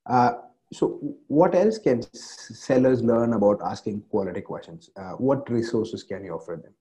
Uh, 0.05 0.33
so, 0.73 0.99
what 1.27 1.53
else 1.55 1.77
can 1.77 2.01
sellers 2.13 3.01
learn 3.03 3.33
about 3.33 3.59
asking 3.63 4.01
quality 4.09 4.41
questions? 4.41 4.89
Uh, 4.95 5.11
what 5.11 5.49
resources 5.49 6.03
can 6.03 6.23
you 6.23 6.33
offer 6.33 6.59
them? 6.61 6.73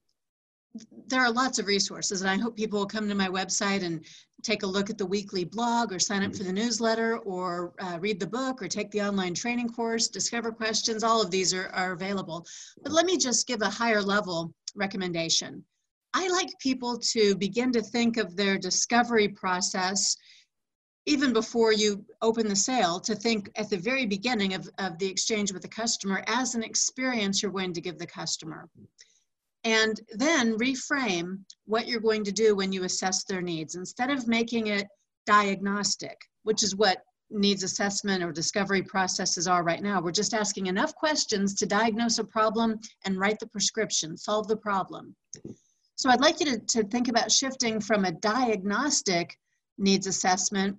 There 1.08 1.20
are 1.20 1.32
lots 1.32 1.58
of 1.58 1.66
resources 1.66 2.20
and 2.20 2.30
i 2.30 2.36
hope 2.36 2.56
people 2.56 2.78
will 2.78 2.86
come 2.86 3.08
to 3.08 3.14
my 3.14 3.28
website 3.28 3.82
and 3.82 4.04
take 4.42 4.62
a 4.62 4.66
look 4.66 4.90
at 4.90 4.98
the 4.98 5.06
weekly 5.06 5.44
blog 5.44 5.92
or 5.92 5.98
sign 5.98 6.22
up 6.22 6.34
for 6.34 6.44
the 6.44 6.52
newsletter 6.52 7.18
or 7.18 7.72
uh, 7.80 7.98
read 8.00 8.18
the 8.18 8.26
book 8.26 8.62
or 8.62 8.68
take 8.68 8.90
the 8.90 9.00
online 9.00 9.34
training 9.34 9.68
course 9.68 10.08
discover 10.08 10.50
questions. 10.50 11.04
All 11.04 11.22
of 11.22 11.30
these 11.30 11.52
are, 11.52 11.68
are 11.68 11.92
available. 11.92 12.46
But 12.82 12.92
let 12.92 13.06
me 13.06 13.16
just 13.16 13.46
give 13.46 13.62
a 13.62 13.70
higher 13.70 14.02
level 14.02 14.54
recommendation. 14.74 15.64
I 16.14 16.28
like 16.28 16.48
people 16.58 16.98
to 17.12 17.34
begin 17.36 17.72
to 17.72 17.82
think 17.82 18.16
of 18.16 18.36
their 18.36 18.58
discovery 18.58 19.28
process 19.28 20.16
even 21.06 21.32
before 21.32 21.72
you 21.72 22.04
open 22.20 22.46
the 22.46 22.56
sale 22.56 23.00
to 23.00 23.14
think 23.14 23.50
at 23.56 23.70
the 23.70 23.76
very 23.76 24.06
beginning 24.06 24.54
of, 24.54 24.68
of 24.78 24.98
the 24.98 25.06
exchange 25.06 25.52
with 25.52 25.62
the 25.62 25.68
customer 25.68 26.22
as 26.26 26.54
an 26.54 26.62
experience 26.62 27.42
you're 27.42 27.52
going 27.52 27.72
to 27.72 27.80
give 27.80 27.98
the 27.98 28.06
customer 28.06 28.68
and 29.64 30.00
then 30.12 30.56
reframe 30.58 31.38
what 31.66 31.86
you're 31.86 32.00
going 32.00 32.24
to 32.24 32.32
do 32.32 32.56
when 32.56 32.72
you 32.72 32.84
assess 32.84 33.24
their 33.24 33.42
needs 33.42 33.74
instead 33.74 34.10
of 34.10 34.26
making 34.26 34.68
it 34.68 34.86
diagnostic 35.26 36.16
which 36.42 36.62
is 36.62 36.74
what 36.74 37.02
needs 37.30 37.62
assessment 37.62 38.22
or 38.24 38.32
discovery 38.32 38.82
processes 38.82 39.46
are 39.46 39.62
right 39.62 39.82
now. 39.82 40.00
We're 40.00 40.10
just 40.10 40.34
asking 40.34 40.66
enough 40.66 40.94
questions 40.94 41.54
to 41.56 41.66
diagnose 41.66 42.18
a 42.18 42.24
problem 42.24 42.78
and 43.04 43.18
write 43.18 43.38
the 43.38 43.46
prescription 43.46 44.16
solve 44.16 44.48
the 44.48 44.56
problem. 44.56 45.14
So 45.96 46.10
i'd 46.10 46.20
like 46.20 46.40
you 46.40 46.46
to, 46.46 46.58
to 46.58 46.84
think 46.84 47.08
about 47.08 47.30
shifting 47.30 47.80
from 47.80 48.04
a 48.04 48.12
diagnostic 48.12 49.36
needs 49.78 50.06
assessment 50.06 50.76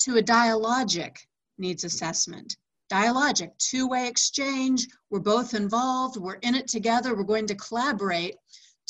to 0.00 0.16
a 0.16 0.22
dialogic 0.22 1.16
needs 1.58 1.84
assessment 1.84 2.56
dialogic, 2.90 3.50
two-way 3.58 4.08
exchange. 4.08 4.86
We're 5.10 5.20
both 5.20 5.54
involved. 5.54 6.16
We're 6.16 6.34
in 6.42 6.54
it 6.54 6.68
together. 6.68 7.14
We're 7.14 7.24
going 7.24 7.46
to 7.46 7.54
collaborate 7.54 8.36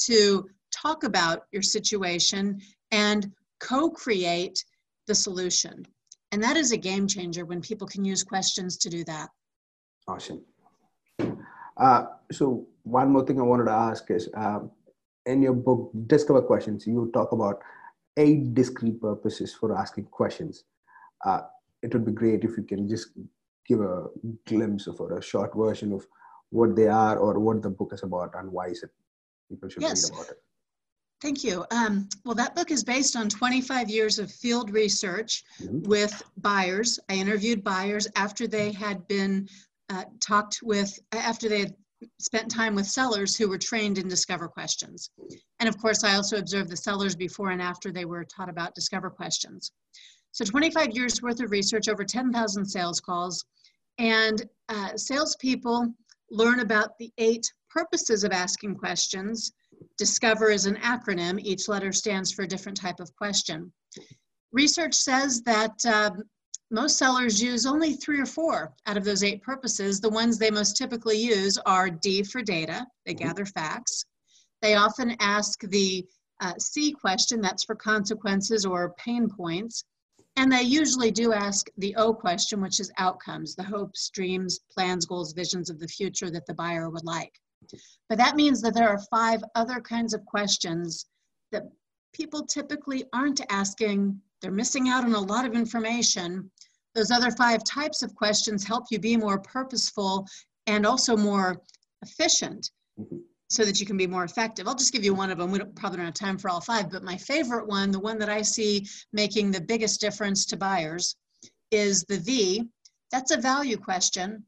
to 0.07 0.49
talk 0.71 1.05
about 1.05 1.47
your 1.53 1.63
situation 1.63 2.61
and 2.91 3.31
co-create 3.61 4.65
the 5.07 5.15
solution. 5.15 5.85
And 6.33 6.43
that 6.43 6.57
is 6.57 6.73
a 6.73 6.77
game 6.77 7.07
changer 7.07 7.45
when 7.45 7.61
people 7.61 7.87
can 7.87 8.05
use 8.05 8.23
questions 8.23 8.77
to 8.79 8.91
do 8.91 9.03
that. 9.05 9.29
Awesome. 10.07 10.43
Uh, 11.77 12.05
so 12.31 12.67
one 12.83 13.11
more 13.11 13.25
thing 13.25 13.41
I 13.41 13.45
wanted 13.45 13.65
to 13.65 13.73
ask 13.73 14.11
is, 14.11 14.29
um, 14.35 14.71
in 15.27 15.43
your 15.43 15.53
book, 15.53 15.91
Discover 16.07 16.43
Questions, 16.43 16.87
you 16.87 17.11
talk 17.13 17.33
about 17.33 17.61
eight 18.17 18.55
discrete 18.55 19.01
purposes 19.01 19.55
for 19.55 19.77
asking 19.77 20.05
questions. 20.05 20.65
Uh, 21.25 21.41
it 21.83 21.93
would 21.93 22.05
be 22.05 22.13
great 22.13 22.45
if 22.45 22.57
you 22.57 22.63
can 22.63 22.89
just 22.89 23.09
give 23.69 23.81
a 23.81 24.07
glimpse 24.47 24.87
of 24.87 25.01
or 25.01 25.19
a 25.19 25.23
short 25.23 25.55
version 25.55 25.93
of 25.93 26.07
what 26.51 26.75
they 26.75 26.89
are 26.89 27.19
or 27.19 27.39
what 27.39 27.63
the 27.63 27.71
book 27.71 27.93
is 27.93 28.03
about 28.03 28.35
and 28.35 28.51
why 28.51 28.67
is 28.69 28.83
it 28.83 28.91
people 29.49 29.69
should 29.69 29.83
yes. 29.83 30.11
read 30.11 30.19
about 30.19 30.31
it 30.31 30.39
Thank 31.21 31.43
you. 31.43 31.65
Um, 31.73 32.09
well, 32.25 32.37
that 32.37 32.55
book 32.55 32.71
is 32.71 32.85
based 32.85 33.17
on 33.17 33.29
25 33.29 33.91
years 33.91 34.21
of 34.21 34.31
field 34.31 34.71
research 34.71 35.43
mm-hmm. 35.61 35.83
with 35.83 36.23
buyers. 36.37 37.01
I 37.09 37.15
interviewed 37.15 37.65
buyers 37.65 38.07
after 38.15 38.47
they 38.47 38.71
had 38.71 39.07
been 39.09 39.49
uh, 39.91 40.05
talked 40.21 40.61
with, 40.63 40.97
after 41.11 41.49
they 41.49 41.61
had 41.61 41.75
spent 42.21 42.49
time 42.49 42.77
with 42.77 42.87
sellers 42.87 43.37
who 43.37 43.49
were 43.49 43.59
trained 43.59 43.99
in 43.99 44.07
Discover 44.07 44.47
questions. 44.47 45.11
And 45.59 45.69
of 45.69 45.77
course, 45.79 46.05
I 46.05 46.15
also 46.15 46.39
observed 46.39 46.71
the 46.71 46.77
sellers 46.77 47.17
before 47.17 47.51
and 47.51 47.61
after 47.61 47.91
they 47.91 48.05
were 48.05 48.25
taught 48.25 48.49
about 48.49 48.77
Discover 48.77 49.11
questions. 49.11 49.73
So 50.31 50.45
25 50.45 50.93
years 50.93 51.21
worth 51.21 51.41
of 51.41 51.51
research, 51.51 51.89
over 51.89 52.05
10,000 52.05 52.65
sales 52.65 53.01
calls, 53.01 53.45
and 53.99 54.45
uh, 54.69 54.97
salespeople 54.97 55.93
learn 56.31 56.61
about 56.61 56.97
the 56.99 57.11
eight 57.19 57.51
purposes 57.71 58.25
of 58.25 58.33
asking 58.33 58.77
questions. 58.77 59.53
Discover 59.97 60.51
is 60.51 60.67
an 60.67 60.77
acronym. 60.77 61.41
Each 61.41 61.69
letter 61.69 61.93
stands 61.93 62.33
for 62.33 62.43
a 62.43 62.49
different 62.49 62.79
type 62.79 63.01
of 63.01 63.15
question. 63.17 63.73
Research 64.53 64.95
says 64.95 65.43
that 65.43 65.85
um, 65.87 66.23
most 66.71 66.99
sellers 66.99 67.43
use 67.43 67.67
only 67.67 67.95
three 67.95 68.21
or 68.21 68.27
four 68.27 68.75
out 68.87 68.97
of 68.97 69.05
those 69.05 69.25
eight 69.25 69.43
purposes. 69.43 70.01
The 70.01 70.11
ones 70.11 70.39
they 70.39 70.51
most 70.51 70.77
typically 70.77 71.19
use 71.19 71.59
are 71.67 71.91
D 71.91 72.23
for 72.23 72.43
data, 72.43 72.87
they 73.07 73.15
mm-hmm. 73.15 73.27
gather 73.27 73.47
facts. 73.47 74.05
They 74.61 74.75
often 74.75 75.17
ask 75.21 75.61
the 75.61 76.05
uh, 76.41 76.55
C 76.59 76.93
question, 76.93 77.41
that's 77.41 77.65
for 77.65 77.75
consequences 77.75 78.65
or 78.65 78.95
pain 78.99 79.29
points. 79.29 79.85
And 80.39 80.53
they 80.53 80.63
usually 80.63 81.11
do 81.11 81.33
ask 81.33 81.67
the 81.79 81.97
O 81.97 82.15
question, 82.15 82.61
which 82.61 82.79
is 82.79 82.93
outcomes, 82.97 83.57
the 83.57 83.65
hopes, 83.65 84.09
dreams, 84.11 84.61
plans, 84.73 85.05
goals, 85.05 85.33
visions 85.33 85.69
of 85.69 85.81
the 85.81 85.89
future 85.89 86.31
that 86.31 86.47
the 86.47 86.55
buyer 86.55 86.89
would 86.91 87.05
like. 87.05 87.33
But 88.09 88.19
that 88.19 88.37
means 88.37 88.63
that 88.63 88.73
there 88.73 88.89
are 88.89 89.01
five 89.11 89.43
other 89.57 89.81
kinds 89.81 90.15
of 90.15 90.25
questions 90.27 91.07
that 91.51 91.65
people 92.13 92.47
typically 92.47 93.05
aren't 93.13 93.41
asking. 93.51 94.21
They're 94.41 94.53
missing 94.53 94.89
out 94.89 95.03
on 95.05 95.13
a 95.13 95.21
lot 95.21 95.45
of 95.45 95.55
information. 95.55 96.49
Those 96.95 97.11
other 97.11 97.33
five 97.33 97.65
types 97.65 98.05
of 98.05 98.15
questions 98.15 98.65
help 98.65 98.85
you 98.93 99.01
be 99.01 99.17
more 99.17 99.41
purposeful 99.41 100.25
and 100.69 100.87
also 100.87 101.17
more 101.17 101.61
efficient. 102.03 102.71
Mm-hmm. 102.97 103.17
So 103.51 103.65
that 103.65 103.81
you 103.81 103.87
can 103.87 103.97
be 103.97 104.07
more 104.07 104.25
effective. 104.25 104.69
I'll 104.69 104.75
just 104.75 104.93
give 104.93 105.05
you 105.05 105.15
one 105.15 105.31
of 105.31 105.39
them. 105.39 105.51
We 105.51 105.59
don't, 105.59 105.75
probably 105.75 105.97
don't 105.97 106.07
have 106.07 106.15
time 106.15 106.37
for 106.37 106.51
all 106.51 106.61
five, 106.61 106.91
but 106.91 107.03
my 107.03 107.17
favorite 107.17 107.67
one, 107.67 107.91
the 107.91 107.99
one 107.99 108.19
that 108.19 108.29
I 108.29 108.43
see 108.43 108.87
making 109.15 109.51
the 109.51 109.61
biggest 109.61 110.03
difference 110.03 110.45
to 110.47 110.57
buyers, 110.59 111.17
is 111.71 112.05
the 112.05 112.19
V. 112.19 112.69
That's 113.11 113.31
a 113.31 113.39
value 113.39 113.79
question. 113.79 114.45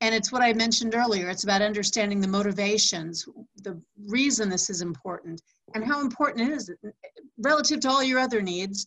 And 0.00 0.14
it's 0.14 0.30
what 0.30 0.42
I 0.42 0.52
mentioned 0.52 0.94
earlier. 0.94 1.28
It's 1.28 1.44
about 1.44 1.60
understanding 1.60 2.20
the 2.20 2.28
motivations, 2.28 3.28
the 3.56 3.82
reason 4.06 4.48
this 4.48 4.70
is 4.70 4.80
important, 4.80 5.42
and 5.74 5.84
how 5.84 6.00
important 6.00 6.48
it 6.48 6.54
is 6.54 6.70
relative 7.38 7.80
to 7.80 7.90
all 7.90 8.02
your 8.02 8.20
other 8.20 8.40
needs. 8.40 8.86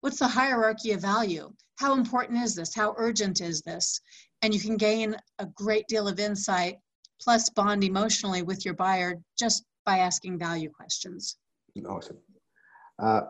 What's 0.00 0.18
the 0.18 0.28
hierarchy 0.28 0.90
of 0.92 1.00
value? 1.00 1.52
How 1.76 1.94
important 1.94 2.42
is 2.42 2.54
this? 2.54 2.74
How 2.74 2.94
urgent 2.98 3.40
is 3.40 3.62
this? 3.62 4.00
And 4.42 4.52
you 4.52 4.60
can 4.60 4.76
gain 4.76 5.16
a 5.38 5.46
great 5.46 5.86
deal 5.86 6.08
of 6.08 6.18
insight 6.18 6.78
plus 7.22 7.48
bond 7.50 7.84
emotionally 7.84 8.42
with 8.42 8.64
your 8.64 8.74
buyer 8.74 9.20
just 9.38 9.64
by 9.84 9.98
asking 9.98 10.38
value 10.38 10.70
questions. 10.70 11.36
Awesome. 11.88 12.18
Uh, 12.98 13.22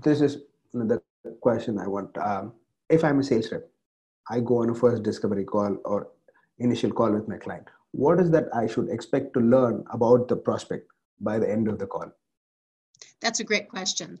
this 0.00 0.20
is 0.20 0.38
the 0.72 1.00
question 1.40 1.78
I 1.78 1.86
want. 1.86 2.16
Um, 2.18 2.52
if 2.88 3.04
I'm 3.04 3.20
a 3.20 3.24
sales 3.24 3.50
rep, 3.52 3.68
I 4.28 4.40
go 4.40 4.62
on 4.62 4.70
a 4.70 4.74
first 4.74 5.02
discovery 5.02 5.44
call 5.44 5.76
or 5.84 6.08
initial 6.58 6.92
call 6.92 7.12
with 7.12 7.28
my 7.28 7.36
client. 7.36 7.68
What 7.92 8.20
is 8.20 8.30
that 8.30 8.48
I 8.54 8.66
should 8.66 8.88
expect 8.88 9.34
to 9.34 9.40
learn 9.40 9.84
about 9.92 10.28
the 10.28 10.36
prospect 10.36 10.88
by 11.20 11.38
the 11.38 11.50
end 11.50 11.68
of 11.68 11.78
the 11.78 11.86
call? 11.86 12.10
That's 13.20 13.40
a 13.40 13.44
great 13.44 13.68
question. 13.68 14.18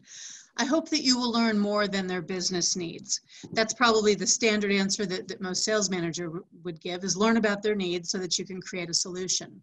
I 0.56 0.64
hope 0.64 0.90
that 0.90 1.02
you 1.02 1.18
will 1.18 1.32
learn 1.32 1.58
more 1.58 1.88
than 1.88 2.06
their 2.06 2.22
business 2.22 2.76
needs. 2.76 3.20
That's 3.52 3.74
probably 3.74 4.14
the 4.14 4.26
standard 4.26 4.70
answer 4.70 5.06
that, 5.06 5.28
that 5.28 5.40
most 5.40 5.64
sales 5.64 5.88
manager 5.88 6.30
would 6.62 6.80
give 6.80 7.04
is 7.04 7.16
learn 7.16 7.36
about 7.38 7.62
their 7.62 7.74
needs 7.74 8.10
so 8.10 8.18
that 8.18 8.38
you 8.38 8.44
can 8.44 8.60
create 8.60 8.90
a 8.90 8.94
solution. 8.94 9.62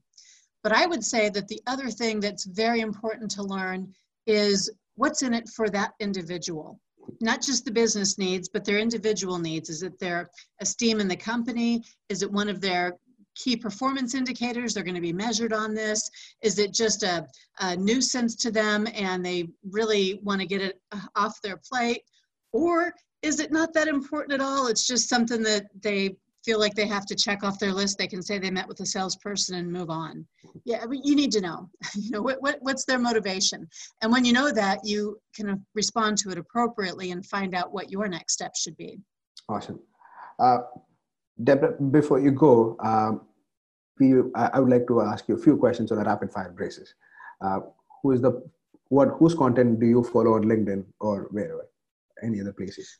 But 0.63 0.73
I 0.73 0.87
would 0.87 1.03
say 1.03 1.29
that 1.29 1.47
the 1.47 1.61
other 1.67 1.89
thing 1.89 2.19
that's 2.19 2.45
very 2.45 2.81
important 2.81 3.31
to 3.31 3.43
learn 3.43 3.93
is 4.25 4.69
what's 4.95 5.21
in 5.21 5.33
it 5.33 5.47
for 5.49 5.69
that 5.69 5.93
individual. 5.99 6.79
Not 7.21 7.41
just 7.41 7.65
the 7.65 7.71
business 7.71 8.17
needs, 8.17 8.49
but 8.49 8.65
their 8.65 8.79
individual 8.79 9.39
needs. 9.39 9.69
Is 9.69 9.83
it 9.83 9.97
their 9.99 10.29
esteem 10.59 10.99
in 10.99 11.07
the 11.07 11.15
company? 11.15 11.83
Is 12.09 12.21
it 12.23 12.31
one 12.31 12.49
of 12.49 12.61
their 12.61 12.97
key 13.41 13.55
performance 13.55 14.13
indicators 14.15 14.73
they're 14.73 14.83
going 14.83 14.95
to 14.95 15.01
be 15.01 15.13
measured 15.13 15.53
on 15.53 15.73
this. 15.73 16.09
Is 16.41 16.59
it 16.59 16.73
just 16.73 17.03
a, 17.03 17.25
a 17.59 17.75
nuisance 17.75 18.35
to 18.37 18.51
them 18.51 18.87
and 18.93 19.25
they 19.25 19.47
really 19.69 20.19
want 20.23 20.41
to 20.41 20.47
get 20.47 20.61
it 20.61 20.79
uh, 20.91 20.99
off 21.15 21.41
their 21.41 21.57
plate? 21.57 22.03
Or 22.51 22.93
is 23.21 23.39
it 23.39 23.51
not 23.51 23.73
that 23.73 23.87
important 23.87 24.33
at 24.33 24.45
all? 24.45 24.67
It's 24.67 24.87
just 24.87 25.09
something 25.09 25.41
that 25.43 25.67
they 25.81 26.15
feel 26.45 26.59
like 26.59 26.73
they 26.73 26.87
have 26.87 27.05
to 27.05 27.15
check 27.15 27.43
off 27.43 27.59
their 27.59 27.73
list. 27.73 27.97
They 27.97 28.07
can 28.07 28.21
say 28.21 28.39
they 28.39 28.49
met 28.49 28.67
with 28.67 28.79
a 28.79 28.85
salesperson 28.85 29.55
and 29.55 29.71
move 29.71 29.89
on. 29.89 30.25
Yeah 30.65 30.85
but 30.85 31.05
you 31.05 31.15
need 31.15 31.31
to 31.33 31.41
know. 31.41 31.69
You 31.95 32.11
know 32.11 32.21
what, 32.21 32.41
what 32.41 32.57
what's 32.61 32.85
their 32.85 32.99
motivation? 32.99 33.67
And 34.01 34.11
when 34.11 34.25
you 34.25 34.33
know 34.33 34.51
that 34.51 34.79
you 34.83 35.19
can 35.35 35.65
respond 35.75 36.17
to 36.19 36.29
it 36.29 36.37
appropriately 36.37 37.11
and 37.11 37.25
find 37.25 37.53
out 37.53 37.73
what 37.73 37.91
your 37.91 38.07
next 38.07 38.33
step 38.33 38.55
should 38.55 38.77
be. 38.77 38.99
Awesome. 39.47 39.79
Uh, 40.39 40.59
Deborah, 41.43 41.81
before 41.81 42.19
you 42.19 42.31
go, 42.31 42.75
um, 42.79 43.21
few, 43.99 44.31
I 44.35 44.59
would 44.59 44.71
like 44.71 44.87
to 44.87 45.01
ask 45.01 45.27
you 45.27 45.35
a 45.35 45.37
few 45.37 45.57
questions 45.57 45.91
on 45.91 45.99
a 45.99 46.03
rapid 46.03 46.31
fire 46.31 46.55
basis. 46.57 46.93
Uh, 47.41 47.59
who 48.01 48.11
is 48.13 48.21
the 48.21 48.41
what 48.87 49.09
whose 49.19 49.35
content 49.35 49.79
do 49.79 49.85
you 49.85 50.03
follow 50.03 50.33
on 50.33 50.45
LinkedIn 50.45 50.83
or 50.99 51.27
wherever, 51.31 51.67
any 52.23 52.41
other 52.41 52.53
places? 52.53 52.97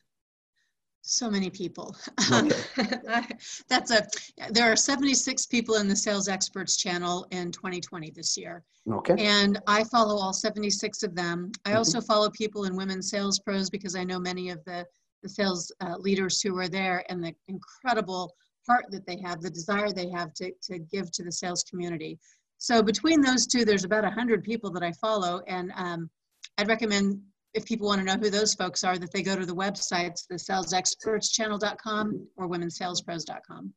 So 1.02 1.32
many 1.32 1.50
people. 1.50 1.96
Okay. 2.32 2.56
That's 3.70 3.92
a. 3.92 4.06
There 4.52 4.72
are 4.72 4.76
76 4.76 5.46
people 5.48 5.76
in 5.76 5.88
the 5.88 5.96
Sales 5.96 6.28
Experts 6.28 6.78
channel 6.78 7.26
in 7.32 7.52
2020 7.52 8.12
this 8.12 8.38
year. 8.38 8.64
Okay. 8.92 9.16
And 9.18 9.60
I 9.66 9.84
follow 9.86 10.22
all 10.22 10.34
76 10.34 11.02
of 11.04 11.16
them. 11.16 11.52
I 11.66 11.70
mm-hmm. 11.70 11.78
also 11.78 12.02
follow 12.02 12.30
people 12.30 12.66
in 12.66 12.76
Women 12.76 13.02
Sales 13.02 13.40
Pros 13.40 13.70
because 13.70 13.96
I 13.96 14.04
know 14.04 14.20
many 14.20 14.50
of 14.50 14.64
the 14.66 14.86
the 15.24 15.30
sales 15.30 15.72
uh, 15.82 15.98
leaders 15.98 16.42
who 16.42 16.58
are 16.58 16.70
there 16.70 17.04
and 17.10 17.24
the 17.24 17.34
incredible 17.48 18.36
heart 18.70 18.86
that 18.92 19.06
they 19.06 19.20
have, 19.26 19.42
the 19.42 19.50
desire 19.50 19.92
they 19.92 20.10
have 20.10 20.34
to, 20.36 20.52
to 20.64 20.80
give 20.80 21.12
to 21.12 21.24
the 21.24 21.32
sales 21.32 21.64
community. 21.64 22.20
So 22.60 22.84
between 22.84 23.22
those 23.22 23.48
two, 23.48 23.66
there's 23.66 23.86
about 23.86 24.04
100 24.04 24.44
people 24.44 24.70
that 24.72 24.84
I 24.84 24.92
follow. 24.94 25.42
And 25.48 25.72
um, 25.76 26.10
I'd 26.58 26.68
recommend 26.68 27.20
if 27.54 27.66
people 27.66 27.88
want 27.88 28.00
to 28.00 28.06
know 28.06 28.20
who 28.22 28.30
those 28.30 28.54
folks 28.54 28.84
are, 28.84 28.98
that 28.98 29.12
they 29.12 29.24
go 29.24 29.36
to 29.36 29.46
the 29.46 29.56
websites, 29.56 30.28
the 30.28 30.36
salesexpertschannel.com 30.36 32.28
or 32.38 32.48
womensalespros.com. 32.48 33.74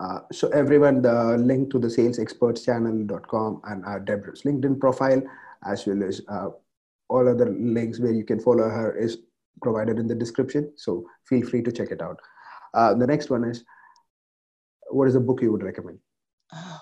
Uh, 0.00 0.20
so 0.32 0.48
everyone, 0.48 1.02
the 1.02 1.36
link 1.36 1.70
to 1.70 1.78
the 1.78 1.88
salesexpertschannel.com 1.88 3.60
and 3.64 3.84
uh, 3.84 3.98
Deborah's 3.98 4.42
LinkedIn 4.42 4.80
profile, 4.80 5.22
as 5.66 5.86
well 5.86 6.02
as 6.02 6.22
uh, 6.28 6.48
all 7.10 7.28
other 7.28 7.50
links 7.50 8.00
where 8.00 8.12
you 8.12 8.24
can 8.24 8.40
follow 8.40 8.68
her 8.68 8.96
is 8.96 9.18
provided 9.60 9.98
in 9.98 10.06
the 10.06 10.14
description. 10.14 10.72
So 10.76 11.04
feel 11.28 11.46
free 11.46 11.62
to 11.62 11.72
check 11.72 11.90
it 11.90 12.00
out. 12.00 12.18
Uh, 12.72 12.94
the 12.94 13.06
next 13.06 13.28
one 13.28 13.44
is, 13.44 13.64
what 14.90 15.08
is 15.08 15.14
a 15.14 15.20
book 15.20 15.42
you 15.42 15.52
would 15.52 15.62
recommend? 15.62 15.98
Oh, 16.52 16.80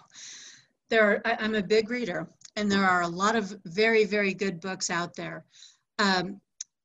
there 0.90 1.10
are, 1.10 1.22
I, 1.24 1.44
am 1.44 1.54
a 1.54 1.62
big 1.62 1.90
reader, 1.90 2.28
and 2.56 2.70
there 2.70 2.84
are 2.84 3.02
a 3.02 3.08
lot 3.08 3.36
of 3.36 3.54
very, 3.64 4.04
very 4.04 4.34
good 4.34 4.60
books 4.60 4.90
out 4.90 5.14
there. 5.14 5.44
Um, 5.98 6.40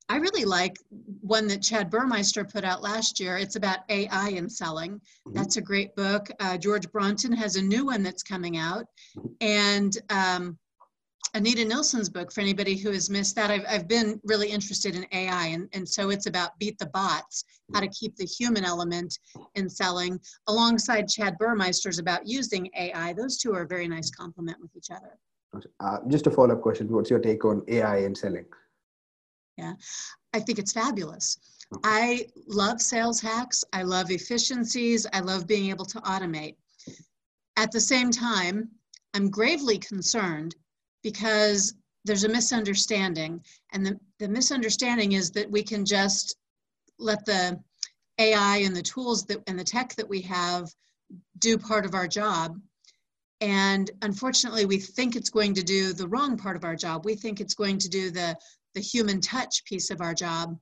I 0.10 0.18
really 0.18 0.44
like 0.44 0.78
one 1.22 1.48
that 1.48 1.62
Chad 1.62 1.90
Burmeister 1.90 2.44
put 2.44 2.66
out 2.66 2.84
last 2.84 3.20
year. 3.20 3.38
It's 3.38 3.56
about 3.56 3.80
AI 3.90 4.30
and 4.30 4.52
selling. 4.52 4.96
Mm-hmm. 4.96 5.34
That's 5.34 5.58
a 5.58 5.62
great 5.62 5.96
book. 5.96 6.30
Uh, 6.40 6.58
George 6.58 6.88
Brontén 6.90 7.36
has 7.36 7.56
a 7.56 7.62
new 7.62 7.86
one 7.86 8.04
that's 8.04 8.24
coming 8.24 8.58
out. 8.58 8.86
Mm-hmm. 9.18 9.28
And 9.42 9.98
um, 10.10 10.58
Anita 11.36 11.66
Nielsen's 11.66 12.10
book, 12.10 12.32
for 12.32 12.42
anybody 12.42 12.78
who 12.78 12.92
has 12.92 13.10
missed 13.10 13.36
that, 13.36 13.50
I've, 13.50 13.66
I've 13.68 13.88
been 13.88 14.22
really 14.24 14.50
interested 14.50 14.96
in 14.96 15.08
AI. 15.12 15.48
And, 15.48 15.68
and 15.74 15.88
so 15.88 16.12
it's 16.12 16.28
about 16.28 16.58
beat 16.60 16.78
the 16.78 16.86
bots, 16.88 17.44
how 17.74 17.80
to 17.80 17.88
keep 17.88 18.16
the 18.16 18.26
human 18.26 18.64
element 18.64 19.18
in 19.56 19.68
selling, 19.68 20.20
alongside 20.48 21.08
Chad 21.08 21.36
Burmeister's 21.40 21.98
about 21.98 22.28
using 22.28 22.70
AI. 22.78 23.14
Those 23.14 23.40
two 23.40 23.52
are 23.54 23.62
a 23.62 23.68
very 23.68 23.88
nice 23.88 24.12
complement 24.12 24.60
with 24.62 24.76
each 24.76 24.92
other. 24.92 25.18
Uh, 25.80 26.00
just 26.08 26.28
a 26.28 26.32
follow 26.32 26.56
up 26.56 26.62
question 26.62 26.88
What's 26.88 27.10
your 27.10 27.20
take 27.20 27.46
on 27.46 27.64
AI 27.68 27.98
and 27.98 28.18
selling? 28.18 28.46
Yeah, 29.58 29.74
I 30.34 30.40
think 30.40 30.60
it's 30.60 30.74
fabulous. 30.74 31.38
I 31.84 32.28
love 32.48 32.80
sales 32.82 33.22
hacks. 33.22 33.64
I 33.74 33.84
love 33.84 34.12
efficiencies. 34.12 35.08
I 35.14 35.20
love 35.20 35.48
being 35.48 35.70
able 35.70 35.86
to 35.86 36.00
automate. 36.02 36.56
At 37.56 37.72
the 37.72 37.80
same 37.80 38.12
time, 38.12 38.70
I'm 39.14 39.30
gravely 39.30 39.78
concerned 39.78 40.56
because 41.04 41.76
there's 42.06 42.24
a 42.24 42.30
misunderstanding. 42.30 43.42
And 43.72 43.86
the, 43.86 44.00
the 44.20 44.28
misunderstanding 44.28 45.14
is 45.14 45.32
that 45.32 45.50
we 45.50 45.64
can 45.64 45.86
just 45.86 46.36
let 47.00 47.26
the 47.26 47.60
AI 48.20 48.58
and 48.58 48.76
the 48.76 48.82
tools 48.82 49.26
that 49.26 49.42
and 49.48 49.58
the 49.58 49.64
tech 49.64 49.96
that 49.96 50.08
we 50.08 50.22
have 50.22 50.70
do 51.40 51.58
part 51.58 51.86
of 51.86 51.94
our 51.94 52.08
job. 52.08 52.60
And 53.42 53.92
unfortunately, 54.02 54.66
we 54.66 54.78
think 54.78 55.16
it's 55.16 55.30
going 55.30 55.54
to 55.56 55.64
do 55.64 55.94
the 55.94 56.08
wrong 56.08 56.38
part 56.38 56.56
of 56.56 56.64
our 56.64 56.76
job. 56.76 57.04
We 57.04 57.16
think 57.16 57.42
it's 57.42 57.56
going 57.56 57.78
to 57.80 57.90
do 57.90 58.10
the, 58.10 58.38
the 58.74 58.82
human 58.82 59.20
touch 59.20 59.66
piece 59.66 59.90
of 59.90 60.00
our 60.00 60.14
job, 60.14 60.58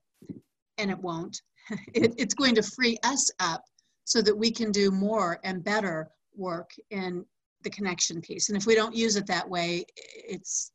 and 0.78 0.90
it 0.90 0.98
won't. 0.98 1.42
it, 1.94 2.16
it's 2.18 2.34
going 2.34 2.56
to 2.56 2.64
free 2.64 2.98
us 3.04 3.30
up 3.40 3.64
so 4.06 4.22
that 4.22 4.36
we 4.36 4.52
can 4.52 4.72
do 4.72 4.90
more 4.90 5.40
and 5.44 5.64
better 5.64 6.10
work 6.36 6.72
in 6.90 7.26
the 7.64 7.70
connection 7.70 8.22
piece. 8.22 8.50
And 8.50 8.58
if 8.58 8.66
we 8.66 8.76
don't 8.76 8.96
use 8.96 9.16
it 9.16 9.28
that 9.28 9.50
way, 9.50 9.86
it's 9.96 10.72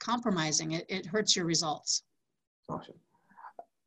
compromising. 0.00 0.72
It, 0.72 0.86
it 0.88 1.06
hurts 1.06 1.36
your 1.36 1.46
results. 1.46 2.02
Awesome. 2.68 2.94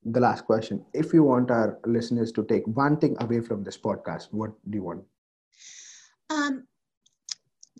The 0.05 0.19
last 0.19 0.45
question. 0.45 0.85
If 0.93 1.13
you 1.13 1.23
want 1.23 1.51
our 1.51 1.79
listeners 1.85 2.31
to 2.33 2.43
take 2.43 2.65
one 2.65 2.97
thing 2.97 3.17
away 3.19 3.41
from 3.41 3.63
this 3.63 3.77
podcast, 3.77 4.27
what 4.31 4.51
do 4.69 4.77
you 4.77 4.83
want? 4.83 5.03
Um, 6.29 6.65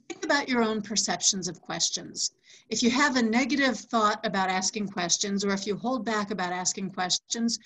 think 0.10 0.26
about 0.26 0.50
your 0.50 0.62
own 0.62 0.82
perceptions 0.82 1.48
of 1.48 1.62
questions. 1.62 2.32
If 2.70 2.84
you 2.84 2.90
have 2.90 3.16
a 3.16 3.22
negative 3.22 3.78
thought 3.78 4.26
about 4.26 4.50
asking 4.50 4.90
questions, 4.90 5.46
or 5.46 5.52
if 5.52 5.66
you 5.66 5.78
hold 5.78 6.06
back 6.06 6.32
about 6.32 6.52
asking 6.52 6.92
questions, 6.92 7.60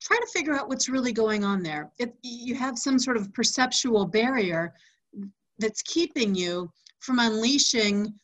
try 0.00 0.16
to 0.16 0.26
figure 0.32 0.54
out 0.54 0.68
what's 0.68 0.88
really 0.88 1.12
going 1.12 1.44
on 1.44 1.62
there. 1.62 1.92
If 1.98 2.10
you 2.22 2.54
have 2.56 2.78
some 2.78 2.98
sort 2.98 3.16
of 3.16 3.32
perceptual 3.32 4.06
barrier, 4.06 4.74
that's 5.62 5.82
keeping 5.82 6.34
you 6.34 6.70
from 7.00 7.18
unleashing 7.18 8.14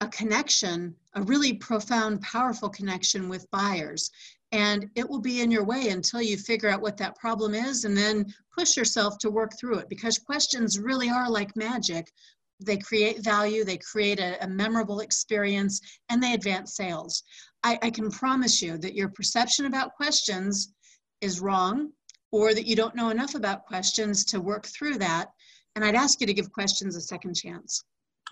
a 0.00 0.08
connection, 0.08 0.94
a 1.14 1.22
really 1.22 1.54
profound, 1.54 2.20
powerful 2.22 2.68
connection 2.68 3.28
with 3.28 3.50
buyers. 3.50 4.10
And 4.52 4.88
it 4.94 5.08
will 5.08 5.20
be 5.20 5.40
in 5.40 5.50
your 5.50 5.64
way 5.64 5.88
until 5.88 6.22
you 6.22 6.36
figure 6.36 6.68
out 6.68 6.80
what 6.80 6.96
that 6.98 7.16
problem 7.16 7.54
is 7.54 7.84
and 7.84 7.96
then 7.96 8.32
push 8.56 8.76
yourself 8.76 9.18
to 9.18 9.30
work 9.30 9.52
through 9.58 9.78
it 9.78 9.88
because 9.88 10.18
questions 10.18 10.78
really 10.78 11.10
are 11.10 11.30
like 11.30 11.56
magic. 11.56 12.12
They 12.60 12.76
create 12.76 13.22
value, 13.24 13.64
they 13.64 13.78
create 13.78 14.20
a, 14.20 14.42
a 14.42 14.48
memorable 14.48 15.00
experience, 15.00 15.80
and 16.08 16.22
they 16.22 16.32
advance 16.32 16.76
sales. 16.76 17.22
I, 17.64 17.78
I 17.82 17.90
can 17.90 18.10
promise 18.10 18.62
you 18.62 18.78
that 18.78 18.94
your 18.94 19.08
perception 19.08 19.66
about 19.66 19.94
questions 19.94 20.72
is 21.20 21.40
wrong 21.40 21.90
or 22.30 22.54
that 22.54 22.66
you 22.66 22.76
don't 22.76 22.94
know 22.94 23.10
enough 23.10 23.34
about 23.34 23.66
questions 23.66 24.24
to 24.26 24.40
work 24.40 24.66
through 24.66 24.98
that 24.98 25.28
and 25.76 25.84
I'd 25.84 25.94
ask 25.94 26.20
you 26.20 26.26
to 26.26 26.34
give 26.34 26.50
questions 26.50 26.96
a 26.96 27.00
second 27.00 27.34
chance. 27.34 27.84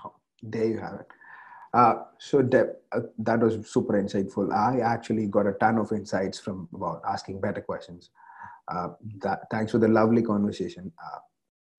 Oh, 0.04 0.14
there 0.42 0.66
you 0.66 0.78
have 0.78 0.94
it. 0.94 1.06
Uh, 1.74 2.04
so 2.18 2.40
Deb, 2.40 2.68
uh, 2.92 3.00
that 3.18 3.40
was 3.40 3.70
super 3.70 4.00
insightful. 4.02 4.52
I 4.52 4.80
actually 4.80 5.26
got 5.26 5.46
a 5.46 5.52
ton 5.52 5.76
of 5.78 5.92
insights 5.92 6.40
from 6.40 6.68
about 6.74 7.02
asking 7.06 7.40
better 7.40 7.60
questions. 7.60 8.10
Uh, 8.68 8.88
that, 9.20 9.42
thanks 9.50 9.72
for 9.72 9.78
the 9.78 9.88
lovely 9.88 10.22
conversation. 10.22 10.90
Uh, 11.04 11.18